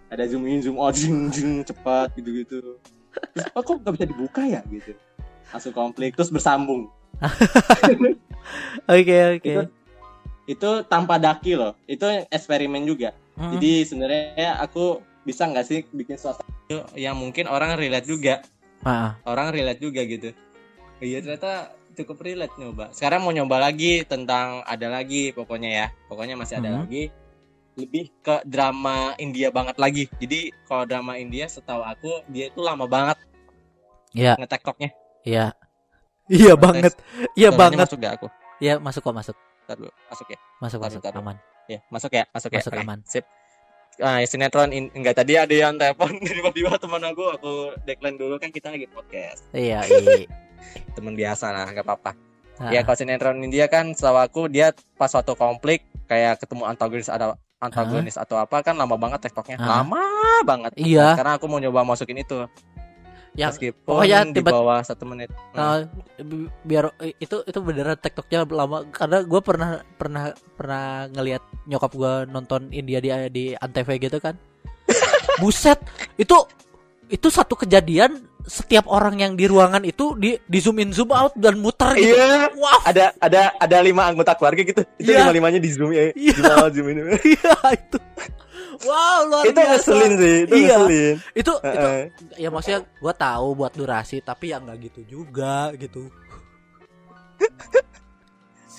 [0.07, 2.79] Ada zoom in, zoom out, zoom, zoom cepat gitu-gitu.
[3.35, 4.95] Terus, oh, kok nggak bisa dibuka ya gitu.
[5.51, 6.87] Langsung konflik terus bersambung.
[8.87, 9.43] Oke, oke.
[9.43, 9.63] Itu
[10.47, 11.75] itu tanpa daki loh.
[11.91, 13.11] Itu eksperimen juga.
[13.35, 13.51] Mm.
[13.59, 16.47] Jadi sebenarnya aku bisa nggak sih bikin suasana
[16.95, 18.35] yang mungkin orang relate juga.
[18.81, 20.31] Ah, Orang relate juga gitu.
[20.97, 22.95] Iya ternyata cukup relate nyoba.
[22.95, 25.87] Sekarang mau nyoba lagi tentang ada lagi pokoknya ya.
[26.07, 26.79] Pokoknya masih ada Mhm.
[26.81, 27.05] lagi.
[27.77, 30.09] Lebih ke drama India banget lagi.
[30.17, 33.19] Jadi kalau drama India setahu aku dia itu lama banget
[34.15, 34.91] Iya, ngetektoknya.
[35.23, 35.53] iya.
[36.27, 36.95] Iya banget.
[37.35, 37.85] Iya banget.
[37.85, 38.27] Masuk gak aku?
[38.59, 39.37] Iya, masuk kok, masuk.
[39.69, 39.93] Ntar dulu.
[40.09, 40.39] Masuk ya.
[40.57, 41.03] Masuk, Taruh, masuk.
[41.05, 41.21] taruh.
[41.21, 41.37] Aman.
[41.67, 42.59] Ya, masuk ya, masuk ya.
[42.63, 42.99] Masuk Oke, aman.
[43.05, 43.25] Sip.
[43.97, 48.49] Nah, sinetron in, enggak tadi ada yang telepon tiba-tiba teman aku aku decline dulu kan
[48.49, 49.49] kita lagi podcast.
[49.51, 50.29] Iya, iya.
[50.93, 52.13] Teman biasa lah, nggak apa-apa.
[52.57, 57.09] Ah, Ya kalau sinetron India kan setahu aku dia pas suatu konflik kayak ketemu antagonis
[57.09, 59.81] ada antagonis atau apa kan lama banget tiktoknya Ah.
[59.81, 60.01] lama
[60.43, 61.17] banget Iya.
[61.17, 62.45] karena aku mau nyoba masukin itu
[63.37, 65.29] Yang meskipun pokoknya di tiba- bawah satu menit.
[65.53, 65.85] Uh,
[66.19, 68.89] bi- biar itu itu beneran tiktoknya lama.
[68.89, 69.71] Karena gue pernah
[70.01, 74.35] pernah pernah ngelihat nyokap gue nonton India di di antv gitu kan.
[75.41, 75.79] Buset
[76.17, 76.37] itu
[77.13, 81.35] itu satu kejadian setiap orang yang di ruangan itu di di zoom in zoom out
[81.35, 82.15] dan muter gitu.
[82.15, 82.55] Iya.
[82.55, 82.79] Wah.
[82.87, 84.83] Ada ada ada lima anggota keluarga gitu.
[84.97, 85.27] Itu Iya.
[85.27, 86.33] lima limanya di zoom ya Iya.
[86.33, 87.01] di bawah zoom ini.
[87.35, 87.99] Iya itu.
[88.77, 89.71] Wow luar itu biasa.
[89.73, 90.77] ngeselin sih itu Iya.
[90.79, 91.15] ngeselin.
[91.33, 92.03] Itu itu Heeh.
[92.37, 96.07] ya maksudnya gue tahu buat durasi tapi ya nggak gitu juga gitu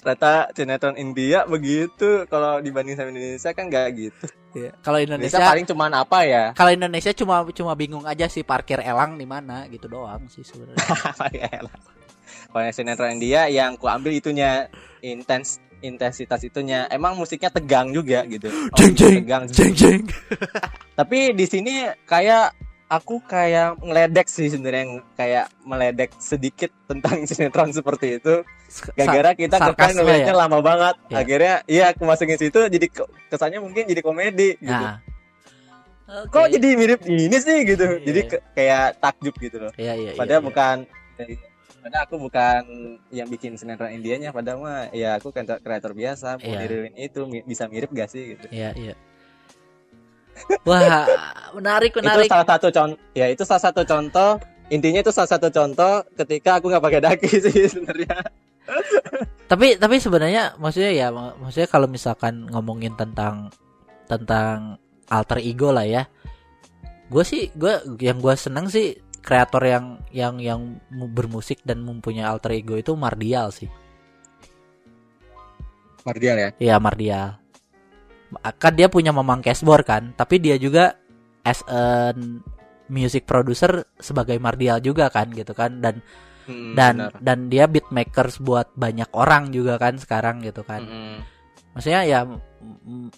[0.08, 2.24] ternyata sinetron India begitu.
[2.32, 4.26] Kalau dibanding sama Indonesia kan nggak gitu.
[4.55, 4.72] Iya.
[4.80, 6.43] kalau Indonesia Indonesia paling cuman apa ya?
[6.58, 10.82] Kalau Indonesia cuma cuma bingung aja sih parkir elang di mana gitu doang sih sebenarnya.
[12.47, 14.72] Kalau yang sinetron India yang ku ambil itunya
[15.03, 18.47] intens intensitas itunya emang musiknya tegang juga gitu.
[18.49, 20.01] Oh, Jeng, jeng, tegang jeng jeng.
[20.97, 22.55] tapi di sini kayak
[22.88, 28.48] aku kayak ngeledek sih sebenarnya kayak meledek sedikit tentang sinetron seperti itu
[28.94, 30.40] gara-gara kita kan ngeliatnya ya?
[30.40, 31.16] lama banget Ya.
[31.18, 34.72] akhirnya iya aku masukin situ jadi ke- kesannya mungkin jadi komedi gitu
[36.08, 36.26] Nah.
[36.26, 38.30] kok jadi mirip ini sih gitu Iya, jadi iya.
[38.30, 40.12] ke- kayak takjub gitu loh Iya iya.
[40.14, 40.76] padahal iya, bukan
[41.78, 42.62] padahal aku bukan
[43.10, 46.60] yang bikin sinetron Indianya padahal mah ya aku kan kreator biasa mau Iya.
[46.62, 48.96] niruin itu bisa mirip gak sih gitu Iya iya.
[50.64, 51.06] Wah
[51.52, 52.26] menarik menarik.
[52.26, 54.32] itu salah satu contoh ya itu salah satu contoh
[54.68, 58.18] intinya itu salah satu contoh ketika aku nggak pakai daki sih sebenarnya
[59.48, 63.48] Tapi tapi sebenarnya maksudnya ya mak- maksudnya kalau misalkan ngomongin tentang
[64.06, 64.76] tentang
[65.08, 66.04] alter ego lah ya.
[67.08, 68.92] Gue sih gue yang gue seneng sih
[69.24, 70.60] kreator yang yang yang
[70.92, 73.72] mu- bermusik dan mempunyai alter ego itu Mardial sih.
[76.04, 77.40] Mardial ya Iya Mardial.
[78.59, 80.95] Kan dia punya Mamang Cashbore kan tapi dia juga
[81.47, 82.11] as a
[82.88, 85.99] music producer sebagai Mardial juga kan gitu kan dan
[86.47, 87.11] Hmm, dan benar.
[87.19, 91.19] dan dia beat makers buat banyak orang juga kan sekarang gitu kan Mm-mm.
[91.75, 92.19] maksudnya ya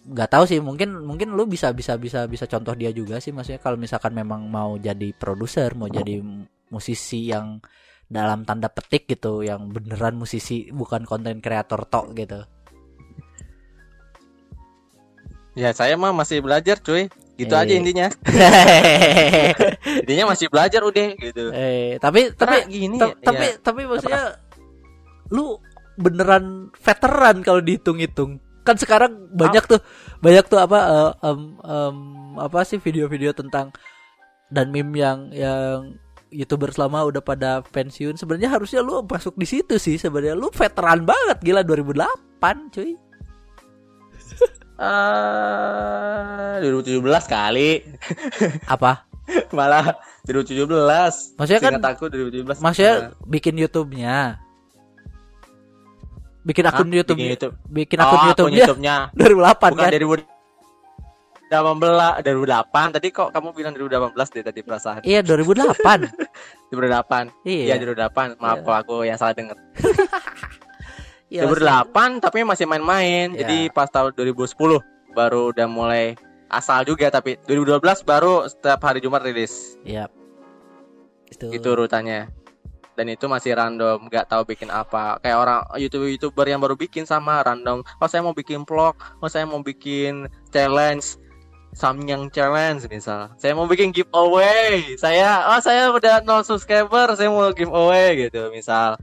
[0.10, 3.62] nggak tahu sih mungkin mungkin lu bisa bisa bisa bisa contoh dia juga sih maksudnya
[3.62, 6.26] kalau misalkan memang mau jadi produser mau jadi
[6.74, 7.62] musisi yang
[8.10, 12.42] dalam tanda petik gitu yang beneran musisi bukan konten kreator tok gitu
[15.60, 17.12] Ya saya mah masih belajar cuy.
[17.36, 17.60] Gitu Eh.
[17.60, 18.08] aja intinya.
[20.04, 21.52] Intinya masih belajar udah gitu.
[21.52, 24.24] eh tapi tapi Karena gini ta- ya, tapi tapi maksudnya
[25.30, 25.56] lu
[25.96, 29.80] beneran veteran kalau dihitung-hitung kan sekarang banyak tuh
[30.20, 31.98] banyak tuh apa eh, em, em,
[32.38, 33.72] apa sih video-video tentang
[34.48, 35.96] dan meme yang yang
[36.30, 41.02] youtuber selama udah pada pensiun sebenarnya harusnya lu masuk di situ sih sebenarnya lu veteran
[41.02, 41.96] banget gila 2008
[42.70, 42.92] cuy
[44.80, 47.84] Ah, 2017 kali.
[48.66, 49.04] apa
[49.52, 51.36] Malah 2017.
[51.36, 52.58] Maksudnya kan- Seingat aku 2017.
[52.58, 53.12] maksudnya Nah.
[53.28, 54.40] bikin YouTube-nya
[56.42, 56.74] bikin Hah?
[56.74, 57.54] akun YouTube Bikin YouTube.
[57.70, 58.96] bikin Oh, akun akun YouTube-nya YouTube-nya.
[59.14, 60.26] 2008 Bukan kan 2018,
[62.24, 62.88] 2008.
[62.90, 65.02] Tadi kok kamu bilang 2018 deh tadi perasaan.
[65.04, 66.10] iya 2008
[66.70, 67.30] 2008.
[67.44, 68.34] iya Iya, 2008.
[68.36, 68.64] Maaf Iya.
[68.64, 69.58] kalau aku yang salah dengar.
[71.30, 73.38] Iya, 2008 tapi masih main-main.
[73.38, 73.46] Iya.
[73.46, 74.82] Jadi pas tahun 2010
[75.14, 76.18] baru udah mulai
[76.50, 79.78] asal juga tapi 2012 baru setiap hari Jumat rilis.
[79.86, 80.10] Iya.
[81.30, 81.54] Itu.
[81.54, 82.34] Itu urutannya.
[82.98, 85.24] Dan itu masih random, nggak tahu bikin apa.
[85.24, 87.80] Kayak orang YouTuber-YouTuber yang baru bikin sama random.
[87.96, 91.16] Oh, saya mau bikin vlog, oh saya mau bikin challenge.
[91.70, 93.32] Samyang challenge misal.
[93.38, 94.98] Saya mau bikin giveaway.
[94.98, 98.98] Saya oh saya udah nol subscriber, saya mau giveaway gitu misal.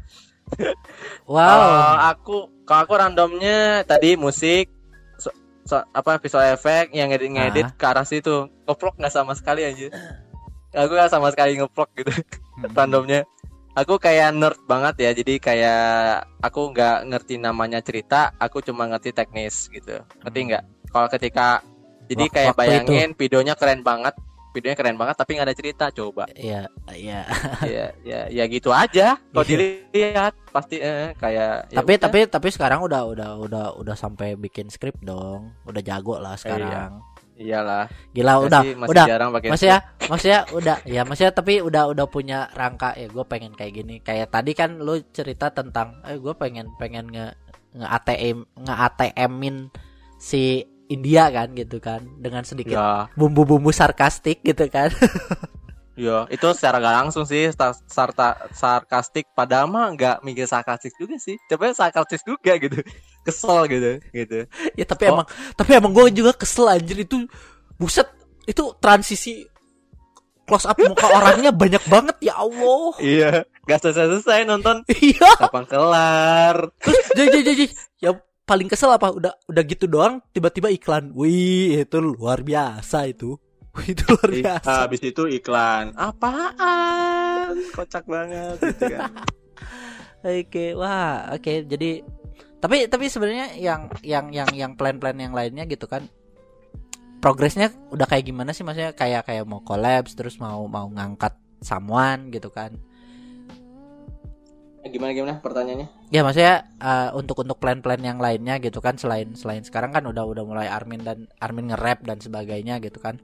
[1.26, 1.42] Wow.
[1.42, 1.72] Kalau
[2.06, 4.70] aku kalau aku randomnya tadi musik
[5.16, 8.46] so- so- apa visual effect yang ngedit ngedit ke arah situ.
[8.64, 9.90] Ngeplok nggak sama sekali aja.
[10.72, 12.10] Aku nggak sama sekali ngeplok gitu
[12.56, 12.70] Hmm.
[12.78, 13.26] randomnya.
[13.76, 15.10] Aku kayak nerd banget ya.
[15.12, 15.84] Jadi kayak
[16.40, 20.00] aku nggak ngerti namanya cerita, aku cuma ngerti teknis gitu.
[20.22, 20.48] Ngerti Hmm.
[20.48, 20.64] nggak?
[20.88, 21.46] Kalau ketika
[22.06, 24.14] jadi Wak- kayak bayangin videonya keren banget,
[24.56, 26.24] videonya keren banget tapi nggak ada cerita coba.
[26.32, 26.64] Iya,
[26.96, 27.28] iya.
[27.76, 29.20] ya ya ya gitu aja.
[29.20, 29.52] Kalau Iya.
[29.52, 32.02] dilihat pasti eh, kayak ya tapi udah.
[32.08, 35.52] tapi tapi sekarang udah udah udah udah sampai bikin skrip dong.
[35.68, 37.04] Udah jago lah sekarang.
[37.36, 37.84] Iyalah.
[38.16, 39.78] Gila Saya udah sih masih udah jarang pakai maksudnya
[40.10, 44.32] maksudnya udah ya maksudnya tapi udah udah punya rangka ya gue pengen kayak gini kayak
[44.32, 47.36] tadi kan lu cerita tentang eh gue pengen pengen nge
[47.76, 49.56] nge ATM nge ATM-in
[50.16, 54.90] si India kan gitu kan dengan sedikit Ya, bumbu-bumbu sarkastik gitu kan
[55.96, 57.48] ya itu secara gak langsung sih
[57.88, 61.40] sarta sarkastik padahal mah nggak mikir sarkastik juga sih.
[61.48, 62.84] Coba sarkastik juga gitu.
[63.24, 64.38] Kesel gitu, gitu.
[64.76, 65.18] ya tapi Oh.
[65.18, 65.26] emang
[65.56, 67.24] tapi emang gue juga kesel anjir itu
[67.74, 68.06] buset
[68.44, 69.48] itu transisi
[70.44, 73.30] close up muka orangnya banyak banget ya Allah Iya,
[73.64, 74.84] nggak selesai-selesai nonton.
[75.00, 76.56] iya Kapan kelar?
[76.78, 77.64] terus jadi jadi
[77.98, 78.16] yang
[78.46, 79.10] paling kesel apa?
[79.10, 81.10] Udah udah gitu doang tiba-tiba iklan.
[81.12, 83.34] Wih itu luar biasa itu.
[83.74, 84.86] Wih, itu luar biasa.
[84.86, 85.92] Habis itu iklan.
[85.98, 87.58] Apaan?
[87.74, 89.12] Kocak banget gitu kan.
[90.24, 91.52] oke wah oke.
[91.66, 91.90] Jadi
[92.62, 96.08] tapi tapi sebenarnya yang yang yang yang plan-plan yang lainnya gitu kan
[97.20, 98.62] progresnya udah kayak gimana sih?
[98.62, 102.78] Maksudnya kayak kayak mau collabs terus mau mau ngangkat someone gitu kan
[104.90, 105.88] gimana gimana pertanyaannya?
[106.14, 110.24] ya maksudnya eh, untuk untuk plan-plan yang lainnya gitu kan selain selain sekarang kan udah
[110.24, 113.18] udah mulai Armin dan Armin nge-rap dan sebagainya gitu kan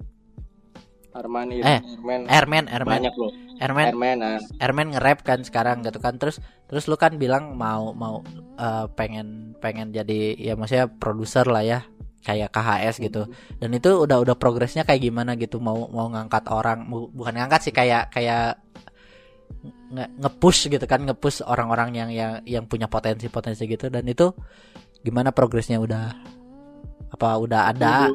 [1.12, 3.28] Arman, Eh, Irman, Ermen Ermen banyak loh.
[3.60, 4.40] Ermen Irman, ah.
[4.56, 6.40] Ermen nge-rap kan sekarang gitu kan terus
[6.72, 8.24] terus lu kan bilang mau mau
[8.56, 11.84] eh, pengen pengen jadi ya maksudnya produser lah ya
[12.22, 13.22] kayak KHS gitu
[13.58, 17.74] dan itu udah udah progresnya kayak gimana gitu mau mau ngangkat orang bukan ngangkat sih
[17.74, 18.62] kayak kayak
[19.92, 23.92] nge nge-push gitu kan nge-push orang-orang yang yang yang punya potensi-potensi gitu.
[23.92, 24.32] Dan itu
[25.04, 25.76] gimana progresnya?
[25.78, 26.16] Udah
[27.12, 28.08] apa udah ada?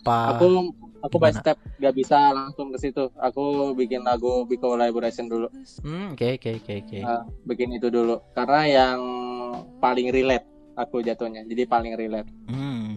[0.00, 0.72] Apa aku
[1.04, 1.40] aku by gimana?
[1.44, 3.04] step gak bisa langsung ke situ.
[3.20, 5.52] Aku bikin lagu bikin collaboration dulu.
[5.84, 6.98] Hmm oke oke oke oke.
[7.04, 8.16] Ah, bikin itu dulu.
[8.32, 8.98] Karena yang
[9.78, 10.48] paling relate
[10.80, 11.44] aku jatuhnya.
[11.44, 12.28] Jadi paling relate.
[12.48, 12.96] Hmm.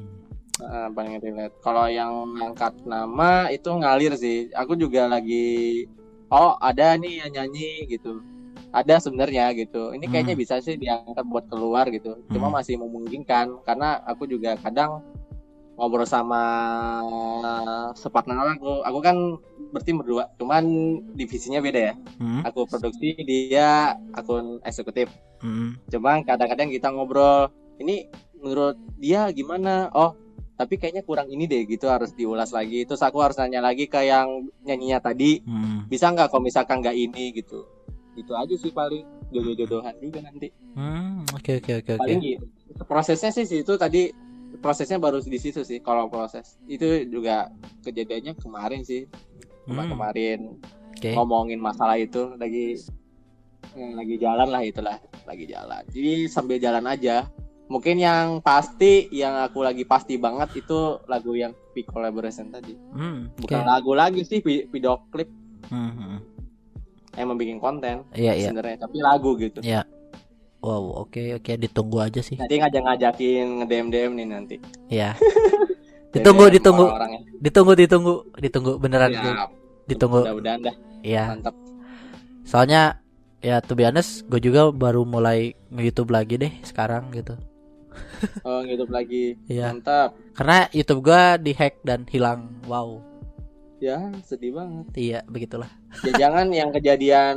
[0.63, 1.55] Ah, paling relate.
[1.59, 4.47] Kalau yang ngangkat nama itu ngalir sih.
[4.55, 5.83] Aku juga lagi
[6.33, 8.25] oh ada nih yang nyanyi gitu.
[8.73, 9.93] Ada sebenarnya gitu.
[9.93, 10.41] Ini kayaknya Hmm.
[10.41, 12.17] bisa sih diangkat buat keluar gitu.
[12.33, 12.57] Cuma Hmm.
[12.57, 15.05] masih memungkinkan karena aku juga kadang
[15.77, 16.41] ngobrol sama
[17.93, 18.81] separtner aku.
[18.81, 19.37] Aku kan
[19.73, 20.65] bertim berdua cuman
[21.13, 21.95] divisinya beda ya.
[22.17, 22.41] Hmm.
[22.49, 25.09] Aku produksi dia akun eksekutif.
[25.41, 25.77] Hmm.
[25.93, 28.09] Cuman kadang-kadang kita ngobrol ini
[28.41, 29.93] menurut dia gimana?
[29.93, 30.17] Oh
[30.63, 32.87] tapi kayaknya kurang ini deh gitu harus diulas lagi.
[32.87, 35.43] Terus aku harus nanya lagi ke yang nyanyinya tadi.
[35.43, 35.83] Hmm.
[35.91, 37.67] bisa nggak kalau misalkan nggak ini gitu?
[38.15, 39.03] Itu aja sih paling
[39.35, 40.47] jodoh-jodohan juga nanti.
[40.79, 42.45] Hmm, oke oke oke paling gitu.
[42.87, 44.07] Prosesnya sih situ tadi
[44.63, 46.55] prosesnya baru di situ sih kalau proses.
[46.63, 47.51] Itu juga
[47.83, 49.03] kejadiannya kemarin sih.
[49.67, 50.59] Hmm, kemarin
[50.95, 51.11] Oke.
[51.15, 52.79] ngomongin masalah itu lagi
[53.75, 54.97] eh, lagi jalan lah itulah
[55.27, 55.83] lagi jalan.
[55.91, 57.27] Jadi sambil jalan aja
[57.73, 63.33] mungkin yang pasti yang aku lagi pasti banget itu lagu yang V collaboration tadi Hmm,
[63.35, 65.25] bukan lagu lagi sih vi- video klip
[65.65, 66.17] Hmm, hmm.
[67.15, 68.47] emang bikin konten Iya iya.
[68.47, 69.81] sebenarnya tapi lagu gitu Iya.
[70.59, 72.37] Wow, oke oke ditunggu aja sih.
[72.37, 74.55] nanti ngajak-ngajakin nge-DM DM nih nanti
[74.87, 75.17] Iya.
[76.13, 77.19] ditunggu DM ditunggu orang-orangnya.
[77.41, 79.49] ditunggu ditunggu ditunggu beneran Ya,
[79.85, 80.21] ditunggu.
[80.21, 81.23] mudah-mudahan dah Iya.
[81.31, 81.55] mantap
[82.43, 82.99] Soalnya
[83.39, 87.35] ya to be honest, gue juga baru mulai nge-YouTube lagi deh sekarang gitu.
[88.47, 89.71] oh YouTube lagi Iya.
[89.71, 92.49] mantap Karena YouTube gua dihack dan hilang.
[92.65, 93.01] Wow.
[93.77, 95.67] ya sedih banget Iya, begitulah.
[96.01, 97.35] ya jangan yang kejadian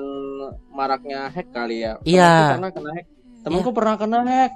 [0.70, 2.56] maraknya hack kali ya Iya.
[2.56, 3.06] Pernah kena hack
[3.42, 4.52] temanku pernah kena hack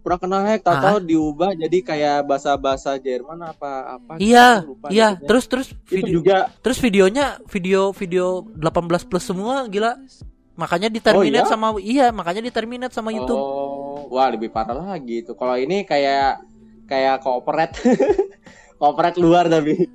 [0.00, 5.08] pernah kena hack tahu-tahu diubah jadi kayak bahasa-bahasa Jerman apa apa gitu, Iya, lupa iya.
[5.18, 9.98] Terus terus itu video juga terus videonya video video 18 plus semua gila.
[10.56, 11.52] Makanya diterminate Oh, iya?
[11.52, 13.36] sama iya, makanya diterminate sama YouTube.
[13.36, 13.65] oh
[14.12, 15.32] wah lebih parah lagi itu.
[15.32, 16.44] Kalau ini kayak
[16.86, 17.72] kayak kooperat
[18.80, 19.88] kooperat luar tapi.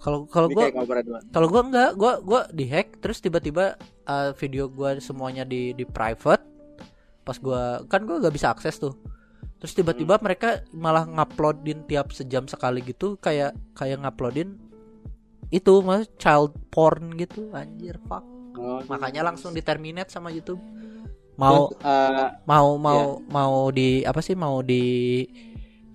[0.00, 1.20] Kalau kalau gua luar.
[1.28, 3.76] kalau gua enggak, gua gua dihack terus tiba-tiba
[4.08, 6.40] uh, video gua semuanya di di private.
[7.22, 8.96] Pas gua kan gua gak bisa akses tuh.
[9.60, 10.24] Terus tiba-tiba Hmm.
[10.24, 14.56] mereka malah nguploadin tiap sejam sekali gitu kayak kayak nguploadin
[15.52, 17.52] itu mas child porn gitu.
[17.52, 18.24] Anjir fuck.
[18.56, 20.60] Oh, makanya langsung di terminate sama YouTube
[21.40, 25.24] mau terus, eh, mau mau mau di apa sih mau di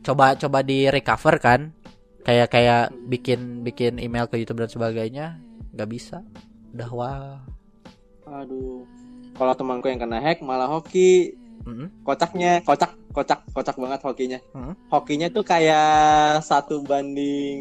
[0.02, 1.70] coba coba di recover kan?
[2.26, 5.38] Kayak kayak bikin bikin email ke YouTube dan sebagainya
[5.78, 6.26] nggak bisa.
[6.74, 7.38] Udah wah.
[8.42, 8.82] Aduh.
[9.36, 11.38] Kalau temanku yang kena hack malah hoki.
[11.66, 11.90] Mm-mm.
[12.06, 14.40] kocaknya kocak kocak kocak banget hokinya.
[14.54, 14.78] Hmm.
[14.86, 17.58] hokinya tuh kayak satu banding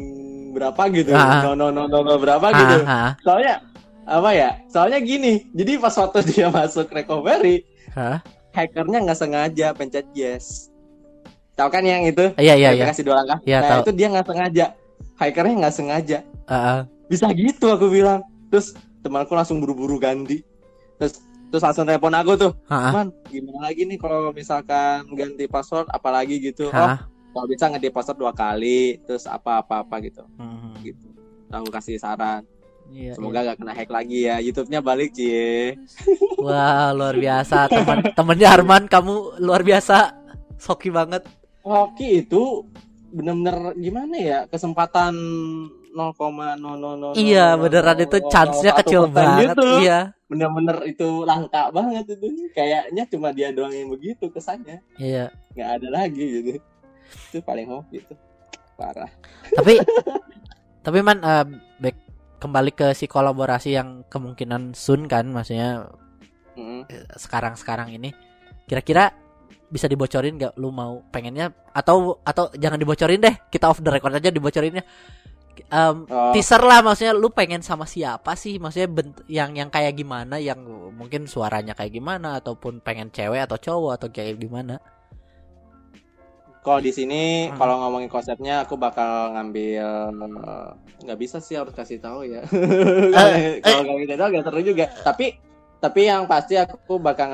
[0.53, 1.09] berapa gitu.
[1.09, 1.41] Ah.
[1.41, 3.65] no no no no, no, berapa Ah, gitu ah, soalnya
[4.05, 4.49] apa ya?
[4.69, 5.49] Soalnya gini.
[5.57, 7.65] Jadi pas waktu dia masuk recovery
[7.95, 8.19] Hah?
[8.55, 10.71] hackernya nggak sengaja pencet yes.
[11.55, 12.31] Tahu kan yang itu?
[12.39, 12.85] Iya iya iya.
[12.91, 13.39] kasih dua langkah?
[13.47, 13.83] Iya, nah tahu.
[13.87, 14.65] itu dia nggak sengaja.
[15.15, 16.17] Hackernya nggak sengaja.
[16.47, 16.79] Ah, ah.
[17.07, 18.23] bisa gitu aku bilang.
[18.51, 20.43] Terus temanku langsung buru-buru ganti.
[20.99, 22.51] Terus terus langsung telepon aku tuh.
[22.67, 22.91] Ah, ah.
[22.91, 25.87] man gimana lagi nih kalau misalkan ganti password?
[25.91, 26.67] Apalagi gitu.
[26.71, 27.07] Oh Ah.
[27.31, 28.99] kalau bisa ganti password dua kali.
[29.07, 30.27] Terus apa apa apa gitu.
[30.35, 30.75] Hmm.
[30.83, 31.07] gitu.
[31.55, 32.43] Aku kasih saran
[32.91, 34.37] Iya, semoga gak kena hack lagi ya.
[34.39, 35.75] YouTube-nya balik cie.
[35.75, 36.41] Iya.
[36.41, 37.67] wah luar biasa.
[37.71, 40.13] Teman temennya Arman kamu luar biasa.
[40.55, 41.25] Soki banget.
[41.65, 42.63] Hoki itu
[43.11, 44.39] bener-bener gimana ya?
[44.47, 45.13] Kesempatan
[45.95, 49.79] 0,000 iya beneran itu chance-nya kecil banget gitu.
[49.79, 50.11] iya.
[50.27, 52.51] Bener-bener itu langka banget itu.
[52.51, 54.83] Kayaknya cuma dia doang yang begitu kesannya.
[54.99, 55.31] Iya.
[55.55, 56.51] Nggak ada lagi gitu.
[57.31, 58.13] Itu paling hoki itu.
[58.75, 59.07] Parah.
[59.55, 59.79] Tapi
[60.85, 61.45] tapi man eh,
[61.79, 62.04] back
[62.37, 65.89] kembali ke si kolaborasi yang kemungkinan soon kan maksudnya
[66.55, 66.87] Mm.
[67.19, 68.15] sekarang sekarang ini.
[68.63, 69.11] Kira-kira
[69.67, 71.51] bisa dibocorin gak lu mau pengennya?
[71.71, 74.87] Atau atau jangan dibocorin deh kita off the record aja dibocorinnya.
[75.67, 78.55] Em, Oh, teaser lah maksudnya lu pengen sama siapa sih?
[78.55, 80.35] Maksudnya bent- yang yang kayak gimana?
[80.39, 82.39] Yang mungkin suaranya kayak gimana?
[82.39, 84.79] Ataupun pengen cewek atau cowok atau kayak gimana
[86.65, 87.61] kalau di sini Hmm.
[87.61, 90.69] kalau ngomongin konsepnya aku bakal ngambil eh,
[91.05, 92.41] nggak bisa sih harus kasih tahu ya
[93.21, 95.37] Eh, kalau nggak kasih tahu nggak seru juga tapi
[95.77, 97.29] tapi yang pasti aku bakal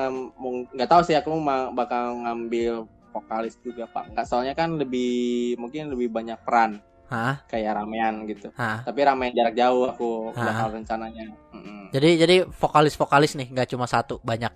[0.76, 1.32] nggak tahu sih aku
[1.72, 7.44] bakal ngambil vokalis juga pak nggak soalnya kan lebih mungkin lebih banyak peran Hah?
[7.44, 8.84] kayak ramean gitu Hah?
[8.84, 10.44] tapi ramean jarak jauh aku Hah?
[10.44, 11.92] bakal rencananya Mm-mm.
[11.92, 14.52] jadi jadi vokalis vokalis nih nggak cuma satu banyak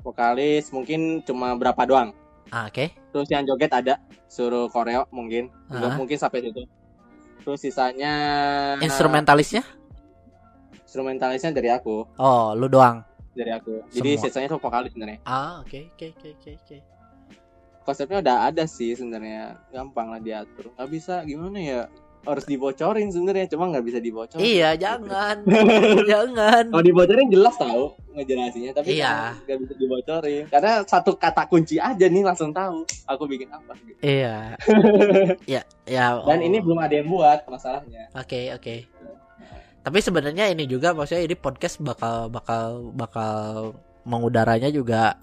[0.00, 2.10] vokalis mungkin cuma berapa doang
[2.48, 3.96] ah, oke terus yang joget ada
[4.28, 5.48] suruh koreo mungkin.
[5.72, 5.96] Ah.
[5.96, 6.68] mungkin sampai situ.
[7.40, 8.12] Terus sisanya
[8.84, 9.64] instrumentalisnya?
[10.84, 12.04] Instrumentalisnya dari aku.
[12.20, 13.00] Oh lu doang?
[13.32, 13.88] Dari aku.
[13.88, 14.24] Jadi Semua.
[14.28, 15.24] sisanya tuh vokalis sebenarnya.
[15.24, 16.76] Ah oke oke oke oke oke.
[17.88, 19.56] Konsepnya udah ada sih sebenarnya.
[19.72, 20.76] Gampang lah diatur.
[20.76, 21.80] Nggak bisa gimana ya?
[22.28, 24.44] Harus dibocorin sebenarnya cuma nggak bisa dibocorin.
[24.44, 25.40] Iya jangan.
[26.12, 26.68] Jangan.
[26.68, 29.36] Kalau dibocorin jelas tahu ngejelasinnya tapi Iya.
[29.36, 33.76] kan nggak bisa dibocorin karena satu kata kunci aja nih langsung tahu aku bikin apa
[33.84, 34.00] gitu.
[34.00, 34.56] iya
[35.60, 36.48] ya ya dan oh.
[36.48, 38.76] ini belum ada yang buat masalahnya Oke oke.
[39.86, 43.34] Tapi sebenarnya ini juga maksudnya ini podcast bakal bakal bakal
[44.02, 45.14] mengudaranya juga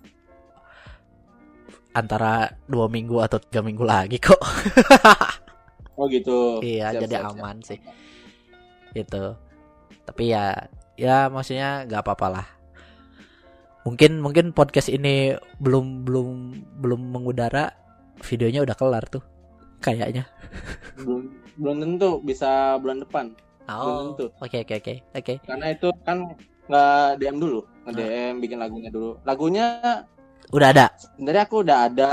[1.91, 4.39] antara dua minggu atau tiga minggu lagi kok.
[5.93, 6.57] Oh gitu.
[6.65, 7.37] iya, Siap, jadi siap, siap.
[7.37, 7.79] aman sih.
[8.97, 9.23] Gitu.
[10.09, 10.65] Tapi ya,
[10.97, 12.47] ya maksudnya nggak apa-apa lah.
[13.83, 16.27] Mungkin mungkin podcast ini belum belum
[16.79, 17.75] belum mengudara,
[18.23, 19.23] videonya udah kelar tuh,
[19.83, 20.23] kayaknya.
[21.03, 23.25] Belum belum tentu bisa bulan depan.
[23.65, 24.25] Oh, tentu.
[24.37, 25.33] oke oke oke oke.
[25.43, 26.31] Karena itu kan
[26.69, 29.11] nggak DM dulu, nge DM bikin lagunya dulu.
[29.25, 29.65] Lagunya
[30.53, 30.85] Udah ada.
[30.95, 32.11] sebenarnya aku udah ada,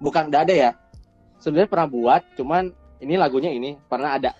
[0.00, 0.70] bukan udah ada ya.
[1.38, 4.32] Sebenarnya pernah buat, cuman ini lagunya ini pernah ada.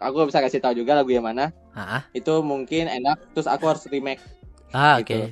[0.00, 1.50] Aku bisa kasih tahu juga lagu yang mana.
[1.74, 3.34] Ah, Itu mungkin enak.
[3.34, 4.22] Terus aku harus remake.
[4.72, 5.10] ah oke.
[5.10, 5.28] Gitu.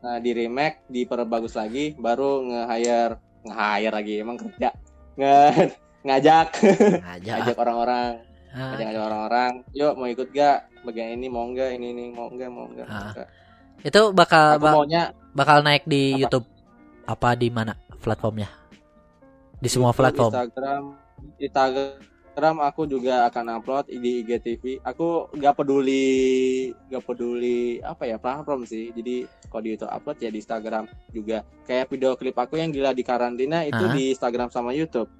[0.00, 4.72] Nah di remake, diperbagus lagi, baru nge-hire, nge-hire lagi emang kerja,
[5.14, 5.36] nge
[6.08, 6.46] ngajak,
[7.04, 7.30] Aja.
[7.36, 8.10] ngajak orang-orang,
[8.48, 9.52] Ah, ngajak ngajak orang-orang.
[9.70, 10.58] Yuk mau ikut gak?
[10.80, 11.70] Bagian ini mau enggak?
[11.70, 12.48] Ini ini mau enggak?
[12.48, 12.86] Mau enggak?
[12.88, 13.06] Mau Ah.
[13.12, 13.28] enggak?
[13.80, 16.20] Itu bakal Aku ba- maunya bakal naik di Apa?
[16.22, 16.46] YouTube
[17.04, 18.48] apa di mana platformnya?
[19.54, 20.32] Di semua YouTube, platform.
[20.32, 20.82] Instagram,
[21.38, 24.80] Instagram aku juga akan upload di IGTV.
[24.82, 26.08] Aku gak peduli,
[26.88, 28.88] gak peduli apa ya platform sih.
[28.90, 31.38] Jadi kalau di YouTube upload ya di Instagram juga.
[31.64, 33.90] Kayak video klip aku yang gila di karantina itu Ah.
[33.90, 35.10] di Instagram sama YouTube.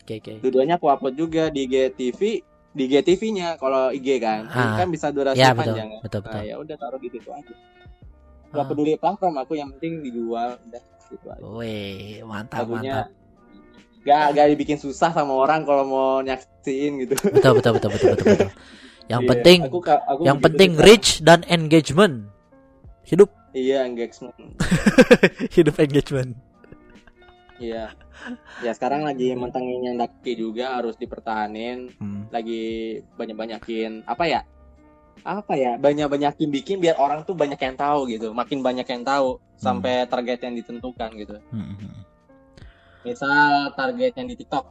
[0.00, 0.32] Oke oke.
[0.40, 2.20] Dua-duanya aku upload juga di IGTV,
[2.70, 4.48] di IGTV-nya kalau IG kan.
[4.48, 4.74] Ah.
[4.74, 5.88] kan bisa durasi Ya betul panjang.
[5.90, 6.00] ya.
[6.00, 6.42] betul Nah, betul.
[6.42, 7.54] ya udah taruh di situ aja.
[8.48, 8.66] Gak Ah.
[8.66, 11.42] peduli platform aku yang penting dijual udah gitu aja.
[11.42, 13.16] Wih mantap Lagunya mantap.
[14.00, 17.12] gak gak dibikin susah sama orang kalau mau nyaksiin gitu.
[17.30, 18.24] Betul betul betul betul betul.
[18.26, 18.50] betul.
[19.06, 20.84] Yang Iya, penting aku aku yang begitu penting Kak.
[20.84, 22.16] reach dan engagement.
[23.08, 24.36] Hidup Iya, engagement.
[25.56, 26.36] hidup engagement.
[27.58, 27.96] Iya.
[28.62, 31.90] Ya sekarang lagi mentengin yang daki juga harus dipertahanin.
[31.96, 32.28] Hmm.
[32.28, 34.40] Lagi banyak-banyakin apa ya?
[35.24, 35.80] Apa ya?
[35.80, 38.30] Banyak-banyakin bikin biar orang tuh banyak yang tahu gitu.
[38.30, 41.36] Makin banyak yang tahu sampai target yang ditentukan gitu.
[41.50, 41.94] Hmm, hmm,
[43.02, 44.64] Misal target yang di TikTok,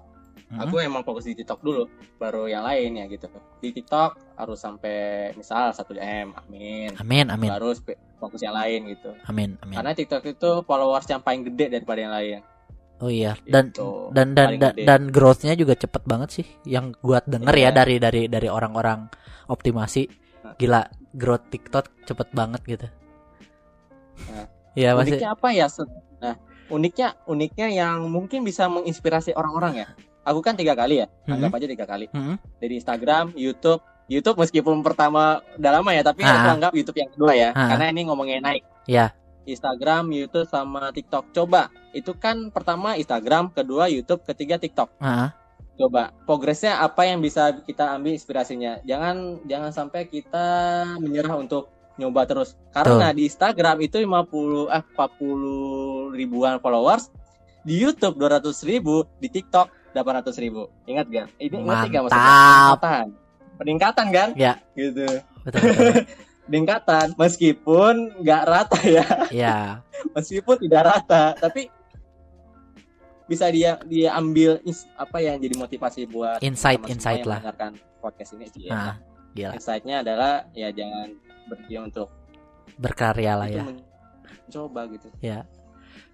[0.54, 0.60] hmm.
[0.64, 3.28] aku emang fokus di TikTok dulu, baru yang lain ya gitu.
[3.60, 6.92] Di TikTok harus sampai misal 1 DM, amin.
[7.02, 7.76] Amin amin Baru
[8.18, 9.14] fokus yang lain gitu.
[9.26, 9.76] amin amin.
[9.78, 12.40] Karena TikTok itu followers yang paling gede daripada yang lain.
[12.98, 14.10] Oh iya dan Gitu.
[14.10, 14.84] dan dan dan, gede.
[14.84, 16.48] dan growth-nya juga cepet banget sih.
[16.66, 17.70] Yang gua denger ya Iya.
[17.72, 19.06] dari dari dari orang-orang
[19.48, 20.10] optimasi.
[20.58, 20.82] Gila
[21.14, 22.88] growth TikTok cepet banget gitu.
[24.34, 24.46] Nah.
[24.78, 25.66] Iya masih uniknya apa ya?
[26.22, 26.36] Nah,
[26.70, 29.88] uniknya uniknya yang mungkin bisa menginspirasi orang-orang ya.
[30.22, 31.34] Aku kan tiga kali ya, Mhm.
[31.34, 32.06] anggap aja tiga kali.
[32.14, 32.36] Mhm.
[32.62, 36.40] Dari Instagram, YouTube, YouTube meskipun pertama udah lama ya, tapi Ah.
[36.40, 37.76] aku anggap YouTube yang kedua ya, Ah.
[37.76, 38.64] karena ini ngomongnya naik.
[38.88, 39.12] Ya.
[39.48, 41.32] Instagram, YouTube, sama TikTok.
[41.32, 44.92] Coba, itu kan pertama Instagram, kedua YouTube, ketiga TikTok.
[45.00, 45.32] Ah,
[45.78, 48.82] Coba, progresnya apa yang bisa kita ambil inspirasinya?
[48.82, 50.48] Jangan jangan sampai kita
[50.98, 51.70] menyerah untuk
[52.02, 52.58] nyoba terus.
[52.74, 57.14] Karena di Instagram itu 50 eh 40 ribuan followers,
[57.62, 60.66] di YouTube 200 ribu, di TikTok 800 ribu.
[60.90, 61.28] Ingat gak?
[61.38, 62.26] Ini ngerti gak maksudnya?
[62.26, 63.27] Mantap.
[63.58, 64.08] Peningkatan.
[64.14, 64.30] Kan?
[64.38, 64.62] Ya.
[64.78, 65.06] Gitu.
[65.46, 65.94] betul betul.
[66.48, 69.06] Peningkatan meskipun nggak rata ya,
[69.36, 69.58] ya.
[70.16, 71.68] meskipun tidak rata, tapi
[73.28, 74.56] bisa dia dia ambil
[74.96, 77.44] apa yang jadi motivasi buat Insight insight lah.
[77.44, 78.72] mendengarkan podcast ini sih ya.
[78.72, 78.96] Nah.
[79.54, 81.14] Insight-nya adalah ya jangan
[81.46, 82.10] berhenti untuk
[82.80, 83.64] Berkarya lah ya.
[84.48, 85.08] mencoba gitu.
[85.20, 85.44] Ya.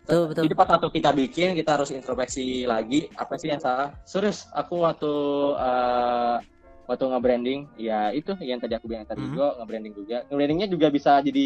[0.03, 0.43] Betul betul.
[0.49, 3.95] Jadi pas waktu kita bikin kita harus introspeksi lagi apa sih yang salah.
[4.03, 5.13] Serius, aku waktu
[5.55, 6.35] eh,
[6.83, 9.29] waktu nge-branding ya itu yang tadi aku bilang tadi Mhm.
[9.31, 10.17] juga nge-branding juga.
[10.27, 11.45] Nge-brandingnya juga bisa jadi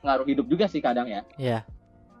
[0.00, 1.22] ngaruh hidup juga sih kadang ya.
[1.36, 1.62] Ya.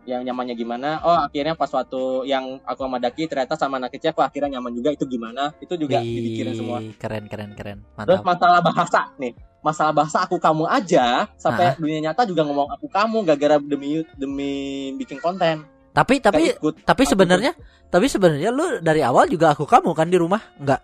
[0.02, 0.98] Yang nyamannya gimana?
[1.00, 4.74] Oh akhirnya pas waktu yang aku sama Daki ternyata sama anak kecil aku akhirnya nyaman
[4.74, 5.54] juga itu gimana?
[5.58, 6.82] Itu juga dipikirin semua.
[6.82, 7.78] Wih, Keren keren keren.
[8.02, 8.26] Terus Mantap.
[8.34, 9.32] masalah bahasa nih,
[9.62, 14.52] masalah bahasa aku kamu aja sampai dunia nyata juga ngomong aku kamu gara-gara demi demi
[14.98, 15.62] bikin konten.
[15.94, 16.82] Tapi tapi ikut.
[16.82, 17.54] tapi sebenarnya
[17.86, 20.42] tapi sebenarnya lu dari awal juga aku kamu kan di rumah?
[20.58, 20.82] Enggak.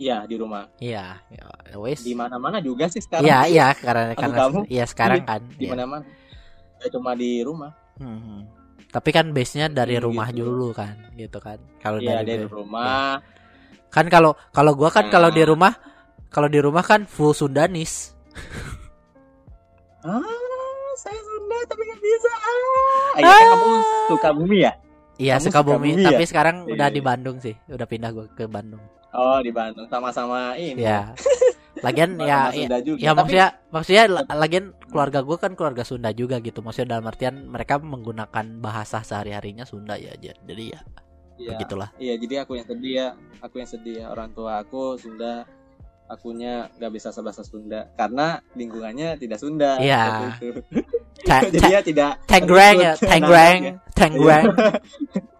[0.00, 0.64] Iya di rumah.
[0.80, 2.00] Iya, ya wes.
[2.00, 3.28] Di mana-mana juga sih sekarang.
[3.28, 4.60] Iya, iya karena Aku karena kamu?
[4.66, 5.44] iya sekarang kan.
[5.52, 5.70] Di Iya.
[5.76, 6.04] mana-mana.
[6.80, 7.72] Gak cuma di rumah.
[8.00, 8.48] Hmm.
[8.88, 10.48] Tapi kan base-nya dari Hmm, rumah gitu.
[10.48, 11.60] dulu kan, gitu kan.
[11.78, 13.20] Kalau Iya dari dari rumah.
[13.86, 15.52] Kan kalau kalau gua kan kalau di Nah.
[15.52, 15.72] rumah
[16.32, 18.16] kalau di rumah kan full Sundanis.
[20.00, 20.24] Ah,
[20.96, 22.30] saya Sunda tapi nggak bisa.
[22.32, 23.72] Ah, Ayo kan kamu
[24.08, 24.72] suka bumi ya?
[25.20, 26.96] Iya, Kamu Sukabumi, Sukabumi tapi sekarang Iya, udah iya.
[26.96, 27.52] di Bandung sih.
[27.68, 28.80] Udah pindah gua ke Bandung.
[29.10, 30.82] Oh di Bandung sama-sama ini.
[30.82, 31.10] Ya.
[31.80, 32.98] Lagian ya ya, juga.
[33.00, 36.60] ya Tapi- maksudnya maksudnya la- lagian keluarga gua kan keluarga Sunda juga gitu.
[36.60, 40.12] Maksudnya dalam artian mereka menggunakan bahasa sehari-harinya Sunda ya.
[40.14, 40.80] Jadi ya
[41.40, 41.56] Iya.
[41.56, 41.88] begitulah.
[41.96, 43.08] Iya, jadi aku yang sedih ya.
[43.40, 44.06] Aku yang sedih ya.
[44.12, 45.46] Orang tua aku Sunda.
[46.10, 49.78] akunya nggak bisa bahasa Sunda karena lingkungannya tidak Sunda.
[49.78, 50.34] Iya.
[51.30, 53.78] Jadi dia tidak Tangrang ya, namanya.
[53.94, 54.44] Tangrang.
[54.50, 55.39] Tapi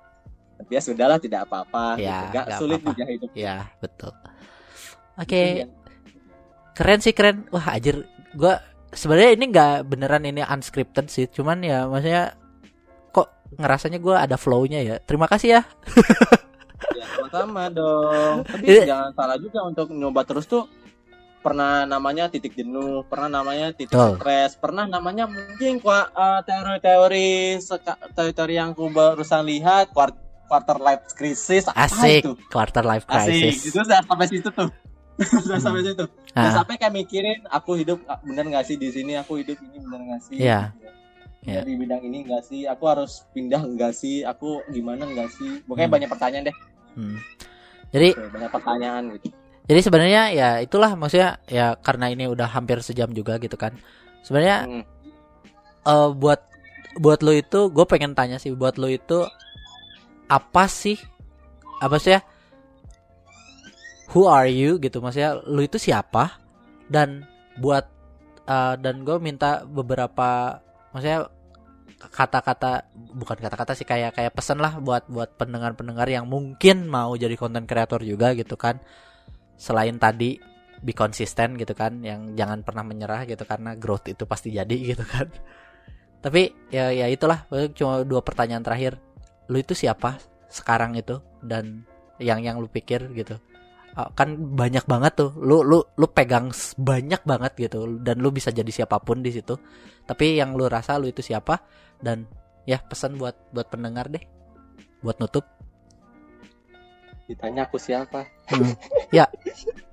[0.70, 1.98] ya sudahlah tidak apa-apa.
[1.98, 2.24] Ya, gitu.
[2.30, 2.90] Nggak nggak sulit apa-apa.
[2.94, 3.30] juga hidup.
[3.34, 4.12] Ya, betul.
[5.18, 5.66] Oke, Iya.
[6.72, 7.44] keren sih keren.
[7.50, 12.38] Wah, anjir gua sebenarnya ini nggak beneran ini unscripted sih, cuman ya maksudnya
[13.10, 14.96] kok ngerasanya gua ada flow-nya ya.
[15.02, 15.62] Terima kasih ya.
[16.96, 18.42] Ya, sama-sama dong.
[18.48, 18.82] Tapi Iya.
[18.88, 20.64] jangan salah juga untuk nyoba terus tuh
[21.40, 24.20] pernah namanya titik jenuh, pernah namanya titik Betul.
[24.20, 27.56] stres, pernah namanya mungkin eh, teori-teori
[28.12, 29.88] teori-teori yang aku barusan lihat
[30.50, 32.32] quarter life crisis apa Asik, itu?
[32.50, 33.30] quarter life Asik.
[33.30, 33.70] crisis.
[33.70, 34.70] Itu udah sampai situ tuh.
[35.46, 36.04] Udah sampai situ.
[36.32, 39.60] Udah Ah, sampai kayak mikirin aku hidup ah, bener gak sih di sini, aku hidup
[39.60, 40.36] ini bener gak sih?
[40.40, 40.72] Iya.
[40.72, 40.90] Ya,
[41.40, 41.60] Iya.
[41.62, 42.64] di bidang ini enggak sih?
[42.64, 44.20] Aku harus pindah enggak sih?
[44.22, 45.60] Aku gimana enggak sih?
[45.62, 45.94] Pokoknya Hmm.
[45.94, 46.56] banyak pertanyaan deh.
[46.94, 47.16] hmm.
[47.90, 49.26] Jadi Tuh, banyak pertanyaan gitu.
[49.62, 53.76] jadi sebenarnya ya itulah maksudnya ya karena ini udah hampir sejam juga gitu kan.
[54.20, 54.82] Sebenarnya Hmm.
[55.82, 56.40] eh buat
[56.96, 59.24] buat lo itu gue pengen tanya sih buat lo itu
[60.30, 60.96] apa sih?
[61.82, 62.22] Apa sih ya
[64.12, 64.98] who are you gitu.
[64.98, 66.38] Maksudnya lo itu siapa?
[66.90, 67.24] Dan
[67.58, 67.86] buat
[68.46, 70.58] eh, dan gue minta beberapa
[70.90, 71.30] maksudnya
[72.00, 77.36] kata-kata bukan kata-kata sih kayak kayak pesan lah buat buat pendengar-pendengar yang mungkin mau jadi
[77.38, 78.80] konten kreator juga gitu kan.
[79.60, 80.40] Selain tadi
[80.80, 85.04] be konsisten gitu kan yang jangan pernah menyerah gitu karena growth itu pasti jadi gitu
[85.04, 85.28] kan.
[86.20, 89.00] Tapi ya ya itulah cuma dua pertanyaan terakhir
[89.50, 91.82] lu itu siapa sekarang itu dan
[92.22, 93.34] yang yang lu pikir gitu.
[93.98, 95.34] Ah, kan banyak banget tuh.
[95.34, 99.58] Lu lu lu pegang banyak banget gitu dan lu bisa jadi siapa pun di situ.
[100.06, 101.58] Tapi yang lu rasa lu itu siapa?
[101.98, 102.30] Dan
[102.62, 104.22] ya pesan buat buat pendengar deh.
[105.02, 105.42] Buat nutup.
[107.26, 108.26] Ditanya aku siapa?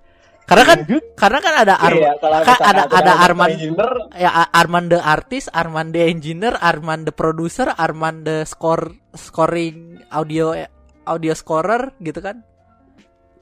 [0.47, 0.79] karena kan
[1.19, 3.51] karena kan ada Ar- Iya, kan ada- ada Arman.
[3.51, 9.99] engineer, ya Arman the artist, Arman the engineer, Arman the producer, Arman the score scoring
[10.07, 10.55] audio
[11.03, 12.47] audio scorer gitu kan.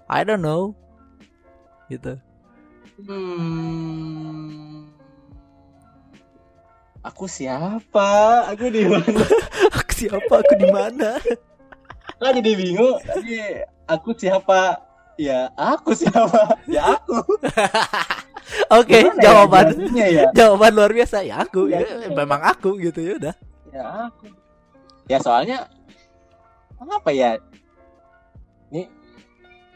[0.10, 0.74] I don't know.
[1.90, 2.18] Gitu.
[3.06, 4.90] Hmm.
[7.06, 8.10] Aku siapa?
[8.50, 9.22] Aku di mana?
[9.78, 10.34] Aku siapa?
[10.42, 11.22] Aku di mana?
[12.18, 12.98] Jadi bingung.
[13.86, 14.82] Aku siapa?
[15.16, 16.60] Ya, aku siapa?
[16.68, 17.24] Ya aku.
[18.78, 20.26] Oke, Gimana ya jawaban ya?
[20.36, 21.72] jawaban luar biasa ya aku.
[21.72, 23.36] Ya, Ya, memang aku gitu ya udah.
[23.72, 24.28] Ya aku.
[25.08, 25.72] Ya soalnya
[26.78, 27.40] apa ya?
[28.70, 28.92] Ini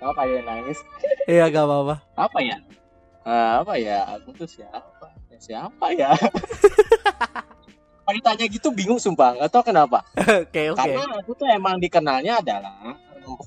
[0.03, 0.79] apa ya nangis?
[1.31, 1.95] Iya gak apa-apa.
[2.19, 2.57] Apa ya?
[3.23, 3.97] Eh, apa ya?
[4.19, 5.07] Aku tuh siapa?
[5.31, 6.11] Ya, siapa ya?
[8.09, 10.01] Kalau ditanya gitu bingung sumpah, nggak tahu kenapa.
[10.17, 10.81] Oke, oke.
[10.81, 12.97] Karena aku tuh emang dikenalnya adalah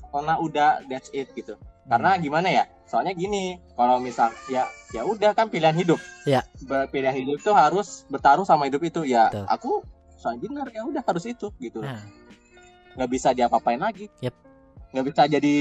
[0.07, 1.59] karena udah that's it gitu.
[1.83, 2.63] Karena gimana ya?
[2.83, 5.99] Soalnya gini, kalau misal ya ya udah kan pilihan hidup.
[6.23, 6.45] Ya.
[6.87, 9.03] Pilihan hidup tuh harus bertaruh sama hidup itu.
[9.03, 9.45] Ya Betul.
[9.49, 9.71] aku
[10.15, 11.83] soal engineer ya udah harus itu gitu.
[11.83, 11.99] Nah,
[12.93, 14.05] Nggak bisa diapa-apain lagi.
[14.21, 14.35] Yep.
[14.93, 15.57] Nggak bisa jadi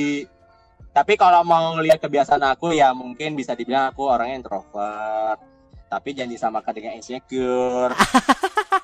[0.93, 5.41] tapi kalau mau lihat kebiasaan aku ya mungkin bisa dibilang aku orangnya introvert.
[5.89, 7.93] Tapi jangan disamakan dengan insecure.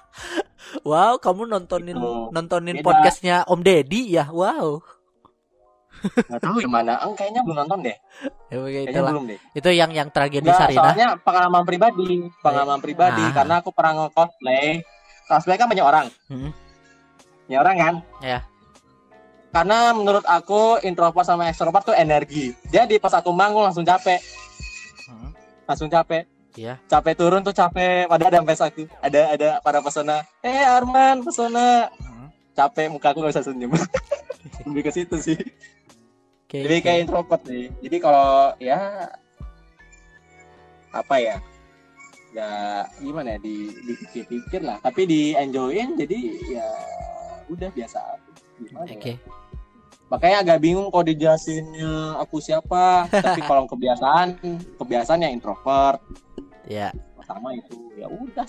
[0.89, 2.13] wow, kamu nontonin Gitu.
[2.33, 2.85] nontonin Beda.
[2.85, 4.29] podcastnya Om Deddy ya.
[4.29, 4.81] Wow.
[5.99, 6.93] Nggak tahu gimana.
[7.03, 7.97] Eng, kayaknya belum nonton deh.
[8.49, 9.39] Ya, Kayaknya belum deh.
[9.53, 10.83] Itu yang yang tragedi Enggak, Sarinah.
[10.93, 13.33] soalnya pengalaman pribadi, pengalaman pribadi Ah.
[13.33, 14.83] karena aku pernah nge-cosplay.
[15.27, 16.07] Cosplay kan banyak orang.
[16.27, 16.51] Hmm.
[17.47, 17.95] Banyak orang kan?
[18.21, 18.39] Ya.
[19.49, 22.53] Karena menurut aku introvert sama extrovert tuh energi.
[22.69, 24.21] Jadi pas aku manggung langsung capek,
[25.05, 25.33] Hmm.
[25.65, 26.29] langsung capek.
[26.53, 26.75] Iya.
[26.85, 28.05] Capek turun tuh capek.
[28.05, 28.85] Padahal ada fans aku.
[28.99, 30.27] Ada ada para pesona.
[30.41, 31.87] Eh Arman, pesona.
[31.97, 32.29] Hmm.
[32.53, 33.71] Capek muka aku gak bisa senyum.
[34.67, 35.39] Lebih ke situ sih.
[36.49, 36.85] Jadi oke.
[36.85, 37.67] kayak introvert nih.
[37.85, 38.81] Jadi kalau ya
[40.97, 41.37] apa ya?
[42.33, 42.49] Ya
[43.01, 44.81] gimana ya di dipikir-pikir lah.
[44.81, 46.19] Tapi di enjoyin jadi
[46.49, 46.69] ya
[47.53, 48.01] udah biasa.
[48.65, 48.97] Gimana ya?
[48.97, 49.13] Oke.
[50.09, 53.05] Makanya agak bingung kalau dijelasinnya aku siapa.
[53.13, 54.41] Tapi kalau kebiasaan,
[54.81, 56.01] kebiasaan yang introvert.
[56.65, 56.97] Ya.
[57.13, 58.49] Pertama itu ya udah.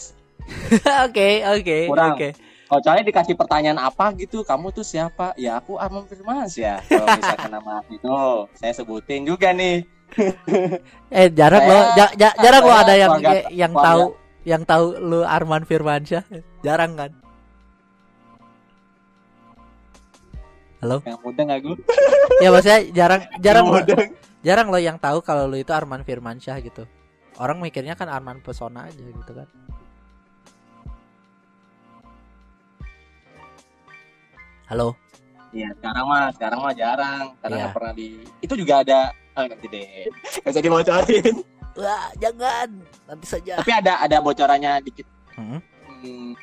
[1.06, 2.28] Oke, oke, oke.
[2.70, 5.34] Kalau soalnya dikasih pertanyaan apa gitu, kamu tuh siapa?
[5.34, 6.78] Ya aku Arman Firmans ya.
[6.86, 8.06] Kalau misalkan nama itu,
[8.54, 9.90] saya sebutin juga nih.
[11.10, 14.04] Eh, jarang Saya- loh, ja- ja- jarang loh ada yang keluarga- yang keluarga- tahu
[14.46, 16.24] yang tahu lu Arman Firmansyah.
[16.62, 17.12] Jarang kan?
[20.80, 21.02] Halo?
[21.04, 21.76] Yang muda nggak gue?
[22.40, 23.96] Ya maksudnya jarang jarang muda.
[24.40, 26.86] jarang loh yang tahu kalau lu itu Arman Firmansyah gitu.
[27.36, 29.50] Orang mikirnya kan Arman Pesona aja gitu kan.
[34.70, 34.94] Halo.
[35.50, 38.08] Iya, sekarang mah, sekarang mah jarang karena nggak pernah di.
[38.40, 39.10] Itu juga ada
[39.40, 40.12] Oh, nanti deh.
[40.44, 41.36] Gak usah dibocorin.
[41.80, 42.68] Wah, jangan.
[43.08, 43.56] Nanti saja.
[43.56, 45.08] Tapi ada ada bocorannya dikit.
[45.40, 45.64] Hmm.
[46.04, 46.36] Hmm,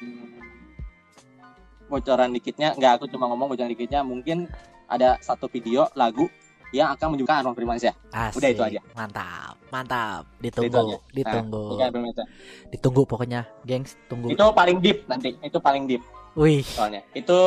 [1.87, 4.49] bocoran dikitnya nggak aku cuma ngomong bocoran dikitnya mungkin
[4.89, 6.27] ada satu video lagu
[6.74, 8.37] yang akan menunjukkan Arman Firmansyah Asik.
[8.43, 8.81] Udah itu aja.
[8.97, 10.22] Mantap, mantap.
[10.43, 10.66] Itu.
[10.66, 11.64] Ditunggu, Nah, ditunggu.
[11.79, 12.27] Firmansyah.
[12.74, 14.29] Ditunggu pokoknya, gengs, tunggu.
[14.35, 16.03] itu paling deep nanti itu paling deep
[16.37, 17.39] Wih, soalnya itu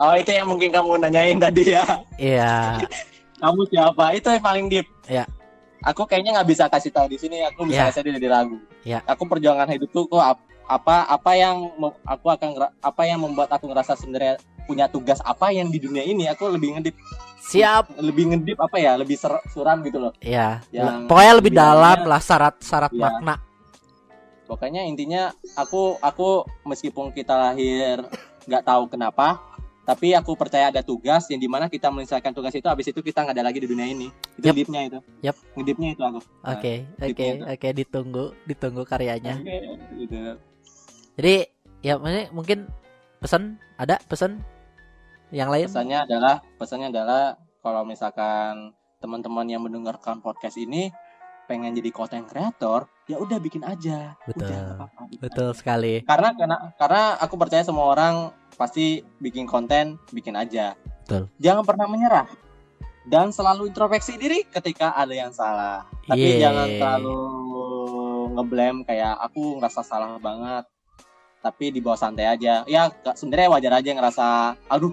[0.00, 1.84] oh itu yang mungkin kamu nanyain tadi ya
[2.16, 2.80] iya.
[3.42, 5.24] kamu siapa itu yang paling deep Iya.
[5.80, 9.04] aku kayaknya nggak bisa kasih tahu di sini aku bisa kasih dari lagu Iya.
[9.04, 11.66] aku perjuangan hidup tuh kok ap- apa apa yang
[12.00, 16.24] aku akan apa yang membuat aku ngerasa sebenarnya punya tugas apa yang di dunia ini
[16.26, 16.94] aku lebih ngedip
[17.42, 17.98] Siap.
[17.98, 20.62] lebih ngedip apa ya lebih ser- suram gitu loh Iya.
[20.70, 23.02] Yang Pokoknya lebih dalam lah syarat-syarat Iya.
[23.02, 23.34] makna.
[24.46, 28.02] pokoknya intinya aku aku meskipun kita lahir
[28.44, 29.38] nggak tahu kenapa
[29.84, 33.24] tapi aku percaya ada tugas yang di mana kita menyelesaikan tugas itu habis itu kita
[33.24, 34.54] nggak ada lagi di dunia ini itu Yap.
[34.54, 35.36] deepnya itu Yap.
[35.56, 39.40] ngedipnya itu aku Oke, Nah, oke, oke, ditunggu, ditunggu karyanya.
[39.40, 39.58] Oke,
[39.98, 40.18] gitu.
[41.16, 41.34] Jadi
[41.80, 42.58] ya maksudnya mungkin
[43.20, 44.40] pesan ada pesan
[45.32, 45.68] yang lain?
[45.68, 50.92] pesannya adalah pesannya adalah kalau misalkan teman-teman yang mendengarkan podcast ini
[51.48, 54.14] pengen jadi content creator ya udah bikin aja.
[54.22, 54.46] Betul.
[54.46, 55.94] udah nggak apa-apa, bikin Betul sekali.
[56.06, 60.78] karena karena karena aku percaya semua orang pasti bikin konten bikin aja.
[61.04, 61.26] Betul.
[61.42, 62.28] jangan pernah menyerah.
[63.00, 65.88] Dan selalu introspeksi diri ketika ada yang salah.
[66.06, 66.38] Tapi Yeay.
[66.38, 67.18] jangan terlalu
[68.36, 70.68] ngeblame kayak aku ngerasa salah banget.
[71.40, 72.62] Tapi di bawah santai aja.
[72.68, 74.26] Ya sebenarnya wajar aja ngerasa
[74.68, 74.92] aduh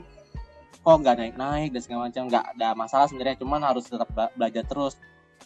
[0.81, 2.23] kok nggak naik naik dan segala macam.
[2.31, 4.95] Nggak ada masalah sebenarnya cuman harus tetap bela- belajar terus.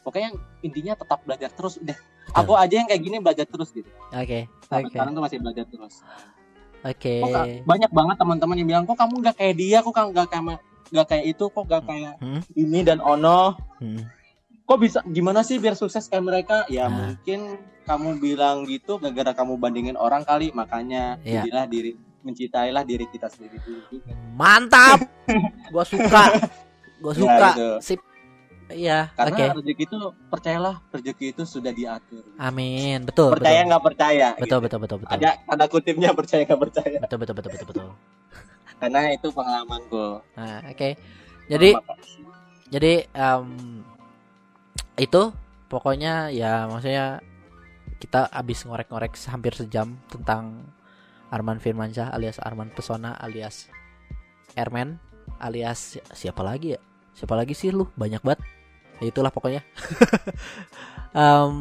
[0.06, 0.30] Pokoknya
[0.62, 1.98] intinya tetap belajar terus udah
[2.32, 5.66] aku aja yang kayak gini belajar terus gitu Oke, sampai oke, sekarang tuh masih belajar
[5.66, 5.94] terus
[6.80, 7.14] oke.
[7.18, 10.28] kok nggak- banyak banget teman-teman yang bilang kok kamu nggak kayak dia kok kamu nggak
[10.28, 10.44] kayak
[10.92, 12.42] nggak kayak itu kok nggak kayak Hmm.
[12.54, 14.04] ini dan ono Hmm.
[14.62, 17.12] kok bisa gimana sih biar sukses kayak mereka ya Nah.
[17.12, 17.40] mungkin
[17.82, 21.42] kamu bilang gitu gara-gara kamu bandingin orang kali makanya Iya.
[21.42, 21.92] jadilah diri
[22.22, 23.82] mencintailah diri kita sendiri dulu
[24.32, 25.02] Mantap.
[25.74, 26.24] gua suka.
[27.00, 27.48] Gua Ya, suka.
[27.50, 27.70] gitu.
[27.82, 28.00] Sip.
[28.74, 29.46] Iya, karena oke.
[29.60, 29.98] rezeki itu
[30.28, 33.04] percayalah rezeki itu sudah diatur Amin.
[33.04, 33.70] Betul, percaya betul.
[33.70, 34.58] nggak percaya Betul, gitu.
[34.62, 35.14] betul, betul, betul.
[35.14, 37.88] ada tanda kutipnya percaya nggak percaya Betul, betul, betul, betul, betul.
[38.78, 40.90] karena itu pengalamanku Nah, oke.
[41.46, 42.00] Jadi Maka-
[42.68, 43.46] jadi em,
[44.96, 45.22] itu
[45.68, 47.20] pokoknya ya maksudnya
[47.98, 50.66] kita abis ngorek-ngorek hampir sejam tentang
[51.30, 53.68] Arman Firmansyah alias Arman Pesona alias
[54.54, 55.00] Ermen
[55.38, 56.80] alias si- siapa lagi ya
[57.12, 58.42] siapa lagi sih lu banyak banget
[59.02, 59.66] ya itulah pokoknya
[61.12, 61.56] Em,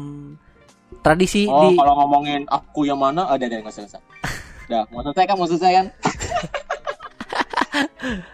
[1.03, 3.99] tradisi oh di kalau ngomongin aku yang mana ada ada nggak usah.
[4.71, 5.87] Dah, mau selesai kan mau selesai kan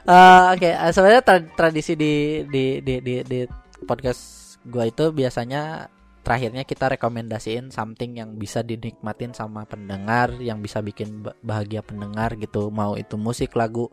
[0.07, 3.39] Eh, Oke, eh, sebenarnya tra- tradisi di di di di, di
[3.83, 5.91] podcast gua itu biasanya
[6.23, 12.35] terakhirnya kita rekomendasiin something yang bisa dinikmatin sama pendengar, yang bisa bikin ba- bahagia pendengar
[12.39, 13.87] gitu, mau itu musik, lagu,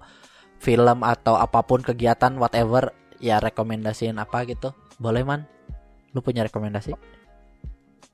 [0.59, 2.91] film atau apa pun kegiatan whatever,
[3.23, 4.75] ya rekomendasiin apa gitu.
[4.97, 5.47] Boleh man?
[6.13, 6.95] Lu punya rekomendasi?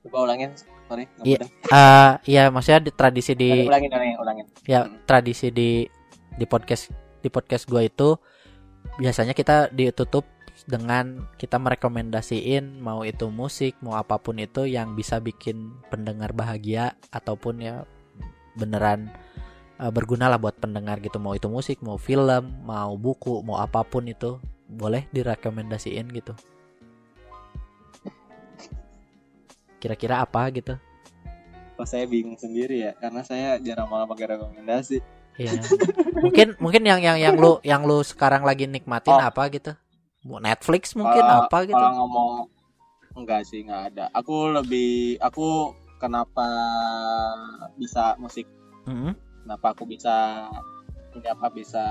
[0.01, 0.57] coba ulangin
[0.89, 1.45] sorry Iya.
[1.76, 4.97] Eh, iya maksudnya di tradisi di ulangin ulangin ulangin ya Hmm.
[5.05, 5.85] tradisi di
[6.33, 6.89] di podcast
[7.20, 8.16] di podcast gua itu
[8.97, 10.24] biasanya kita ditutup
[10.64, 16.97] dengan kita merekomendasiin mau itu musik mau apa pun itu yang bisa bikin pendengar bahagia
[17.12, 17.85] ataupun ya
[18.57, 19.12] beneran
[19.76, 23.85] eh, berguna lah buat pendengar gitu mau itu musik mau film mau buku mau apa
[23.85, 26.33] pun itu boleh direkomendasiin gitu
[29.81, 30.76] kira-kira apa gitu
[31.74, 35.01] Kok saya bingung sendiri ya karena saya jarang malah pakai rekomendasi
[35.33, 35.57] Iya.
[36.20, 39.22] mungkin mungkin yang yang yang lu yang lu sekarang lagi nikmatin Oh.
[39.22, 39.72] apa gitu?
[40.20, 41.72] Netflix mungkin Kalau- apa gitu?
[41.72, 42.31] kalau ngomong
[43.16, 46.45] enggak sih nggak ada aku lebih aku kenapa
[47.74, 48.45] bisa musik
[48.85, 49.16] Mm-mm.
[49.43, 50.45] kenapa aku bisa
[51.11, 51.85] ini apa bisa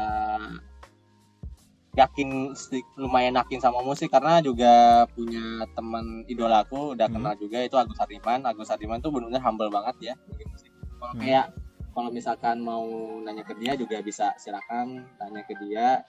[1.99, 2.55] yakin
[2.95, 4.71] lumayan yakin sama musik karena juga
[5.11, 5.43] punya
[5.73, 7.15] teman idolaku udah Hmm.
[7.19, 10.13] kenal juga itu Agus Hardiman Agus Hardiman tuh benar-benar humble banget ya
[10.47, 11.21] musik kalau Hmm.
[11.21, 11.45] kayak
[11.89, 12.85] kalau misalkan mau
[13.19, 15.99] nanya ke dia juga bisa silakan tanya ke dia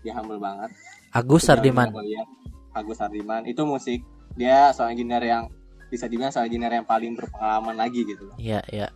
[0.00, 0.74] dia humble banget
[1.12, 2.28] Agus lihat.
[2.72, 4.00] Agus Hardiman itu musik
[4.34, 5.44] dia soal engineer yang
[5.86, 8.88] bisa dibilang soal engineer yang paling berpengalaman lagi gitu Iya, iya.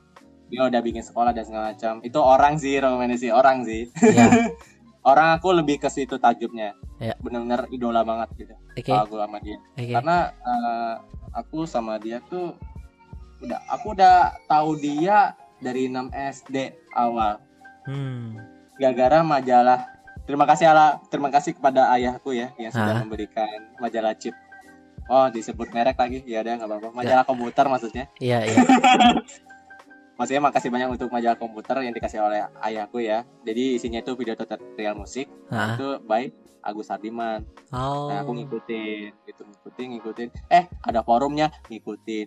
[0.47, 4.25] dia udah bikin sekolah dan segala macam itu orang sih rekomendasi orang sih Iya.
[5.05, 7.13] orang aku lebih ke situ tajubnya Ya.
[7.19, 8.55] benar-benar idola banget gitu.
[8.83, 9.59] Kalau aku sama dia.
[9.75, 9.91] Oke.
[9.91, 10.95] karena eh,
[11.33, 12.55] aku sama dia tuh
[13.39, 16.57] udah aku udah tahu dia dari 6 SD
[16.93, 17.43] awal.
[17.85, 18.41] Hmm.
[18.75, 19.87] gara-gara majalah.
[20.25, 20.99] Terima kasih ala.
[21.07, 23.01] Terima kasih kepada ayahku ya yang sudah Ah.
[23.01, 23.47] memberikan
[23.77, 24.33] majalah chip.
[25.05, 26.25] Oh disebut merek lagi.
[26.25, 26.89] Ya udah nggak apa-apa.
[26.91, 28.09] Majalah komputer maksudnya.
[28.17, 28.57] Iya iya.
[30.15, 33.23] maksudnya makasih banyak untuk majalah komputer yang dikasih oleh ayahku ya.
[33.43, 35.27] Jadi isinya itu video tutorial musik.
[35.51, 35.75] Hah?
[35.75, 36.31] itu by
[36.65, 37.45] Agus Hardiman.
[37.71, 38.09] Oh.
[38.09, 40.29] Nah, aku ngikutin gitu ngikutin ngikutin.
[40.49, 42.27] Eh ada forumnya ngikutin.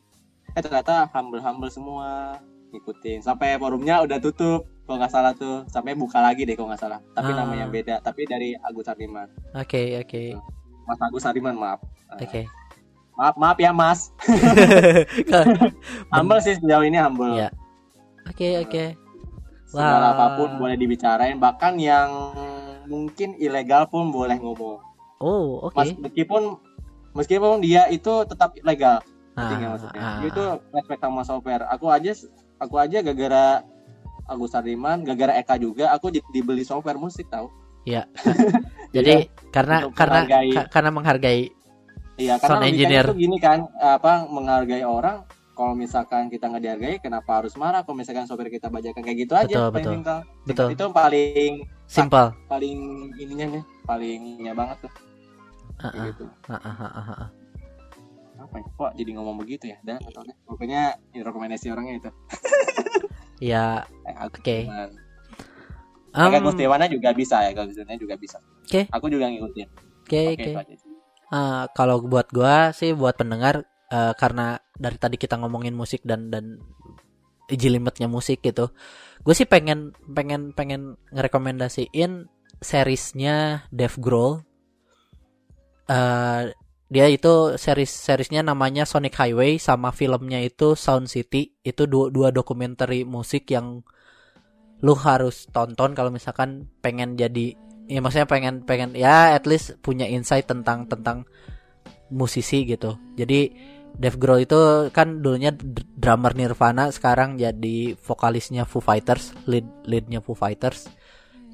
[0.53, 2.37] Eh ternyata humble humble semua.
[2.69, 3.23] Ngikutin.
[3.23, 5.63] Sampai forumnya udah tutup kalau nggak salah tuh.
[5.65, 6.99] Sampai buka lagi deh kalau nggak salah.
[7.15, 7.37] Tapi Ah.
[7.41, 7.95] namanya beda.
[8.03, 9.31] Tapi dari Agus Hardiman.
[9.55, 10.37] Oke oke.
[10.85, 11.79] Mas Agus Hardiman maaf.
[12.07, 12.41] Nah, oke.
[13.17, 14.13] maaf maaf ya Mas.
[16.13, 17.33] Humble sih sejauh ini humble.
[17.33, 17.49] Iya.
[18.27, 18.85] Oke oke.
[19.65, 20.11] segala Wah.
[20.13, 22.07] apa pun boleh dibicarain bahkan yang
[22.85, 24.79] mungkin ilegal pun boleh ngomong
[25.17, 25.75] Oh oke.
[25.75, 26.55] Mas, meskipun
[27.11, 29.03] meskipun dia itu tetap legal
[29.33, 32.09] Ah, maksudnya ah, itu respect sama software aku aja
[32.57, 33.61] aku aja gara-gara
[34.25, 37.45] Agus Hardiman gara-gara Eka juga aku di- dibeli software musik tahu
[38.95, 41.41] Jadi karena untuk karena menghargai- ka- karena menghargai
[42.15, 43.05] iya Sound karena engineer.
[43.05, 45.21] itu gini kan apa menghargai orang
[45.57, 49.33] kalau misalkan kita nggak dihargai kenapa harus marah kalau misalkan software kita bajakan kayak gitu
[49.33, 49.93] aja Betul, paling betul.
[49.97, 50.19] simpel.
[50.45, 50.67] Betul.
[50.71, 51.53] itu paling
[51.89, 52.27] simple.
[52.45, 52.77] paling
[53.17, 54.93] ininya nih palingnya banget tuh
[55.77, 57.29] Ah, kayak ah, gitu ah,
[58.37, 62.09] apa ya kok jadi ngomong begitu ya dan atau pokoknya ini rekomendasi orangnya itu
[63.37, 64.65] Ya eh, Oke.
[64.65, 64.97] cuman-
[66.09, 68.89] um, Eka Gustiwana juga bisa ya Gustiwana juga bisa Oke.
[68.89, 69.67] aku juga ngikutin
[70.07, 70.51] Oke oke oke.
[70.55, 70.89] aja sih.
[71.27, 76.29] Ah, kalau buat gua sih buat pendengar eh, karena dari tadi kita ngomongin musik dan
[76.29, 76.59] dan
[77.51, 78.71] jelimetnya musik gitu.
[79.23, 82.27] Gue sih pengen pengen pengen ngerekomendasiin
[82.59, 84.43] seriesnya Dave Grohl.
[85.87, 86.51] Eh,
[86.87, 91.55] dia itu series seriesnya namanya Sonic Highway sama filmnya itu Sound City.
[91.63, 93.83] Itu dua dua dokumenter musik yang
[94.83, 97.57] lu harus tonton kalau misalkan pengen jadi
[97.89, 101.25] ya maksudnya pengen pengen ya at least punya insight tentang tentang
[102.11, 102.95] musisi gitu.
[103.19, 103.51] Jadi
[103.97, 110.21] Dave Grohl itu kan dulunya dr- drummer Nirvana, sekarang jadi vokalisnya Foo Fighters, lead leadnya
[110.21, 110.85] Foo Fighters.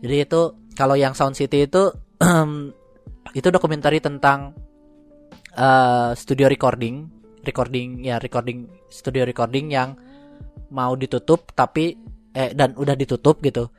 [0.04, 0.42] Jadi itu
[0.76, 1.94] kalau yang Sound City itu
[3.40, 4.52] itu dokumentari tentang
[5.56, 7.08] eh, studio recording,
[7.48, 9.96] recording ya recording studio recording yang
[10.74, 11.96] mau ditutup tapi
[12.34, 13.72] eh dan udah ditutup gitu.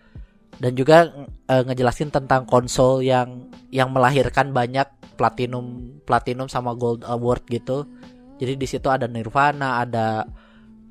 [0.56, 1.10] Dan juga
[1.50, 4.86] eh, ngejelasin tentang konsol yang yang melahirkan banyak
[5.20, 7.84] platinum platinum sama gold award gitu.
[8.40, 10.26] Jadi di situ ada Nirvana, ada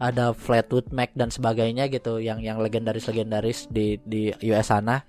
[0.01, 5.03] ada Fleetwood Mac dan sebagainya gitu yang yang legendaris-legendaris di di US sana.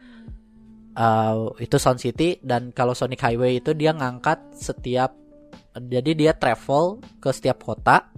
[0.95, 5.11] Uh, itu Sound City dan kalau Sonic Highway itu dia ngangkat setiap
[5.75, 8.15] jadi dia travel ke setiap kota,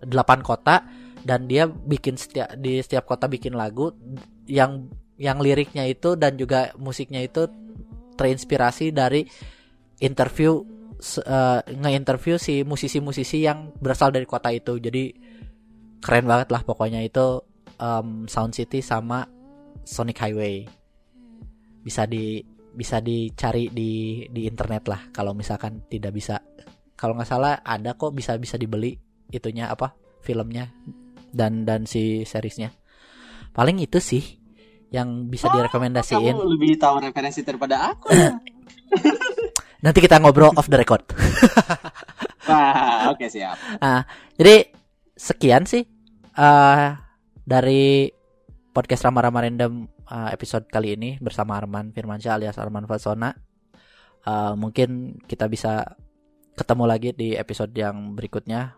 [0.00, 0.88] delapan kota
[1.20, 3.92] dan dia bikin setiap di setiap kota bikin lagu
[4.48, 4.88] yang
[5.20, 7.44] yang liriknya itu dan juga musiknya itu
[8.16, 9.28] terinspirasi dari
[10.00, 10.62] interview
[10.98, 14.76] eh, nge-interview si musisi-musisi yang berasal dari kota itu.
[14.82, 15.14] Jadi
[16.02, 17.42] keren banget lah pokoknya itu
[17.78, 19.26] em, Sound City sama
[19.86, 20.66] Sonic Highway.
[21.82, 22.42] Bisa di
[22.78, 26.42] bisa dicari di di internet lah kalau misalkan tidak bisa.
[26.98, 28.98] Kalau nggak salah ada kok bisa bisa dibeli
[29.30, 30.74] itunya apa filmnya
[31.30, 32.74] dan dan si seriesnya.
[33.54, 34.22] Paling itu sih
[34.88, 36.32] yang bisa direkomendasiin.
[36.32, 38.32] kamu lebih tahu referensi daripada aku ya?
[39.78, 41.06] Nanti kita ngobrol off the record.
[42.50, 43.54] Wah, oke siap.
[44.34, 44.74] Jadi
[45.14, 45.82] sekian sih
[46.38, 46.88] eh
[47.42, 48.06] dari
[48.74, 53.30] podcast Rama-Rama Random eh, episode kali ini bersama Arman Firmansyah alias Arman Fasona.
[54.26, 55.86] Eh, mungkin kita bisa
[56.58, 58.74] ketemu lagi di episode yang berikutnya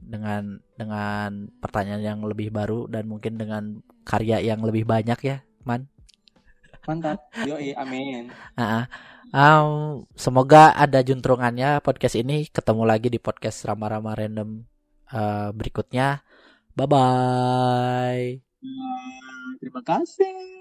[0.00, 5.84] dengan dengan pertanyaan yang lebih baru dan mungkin dengan karya yang lebih banyak ya, Man.
[6.88, 7.20] Mantap.
[7.44, 8.32] Yoi, amin.
[8.56, 8.84] Ah, ah.
[9.30, 12.50] Um, semoga ada juntrungannya podcast ini.
[12.50, 14.50] Ketemu lagi di podcast Rama-Rama Random
[15.14, 16.22] eh, berikutnya.
[16.74, 18.24] Bye bye.
[19.62, 20.59] Terima kasih.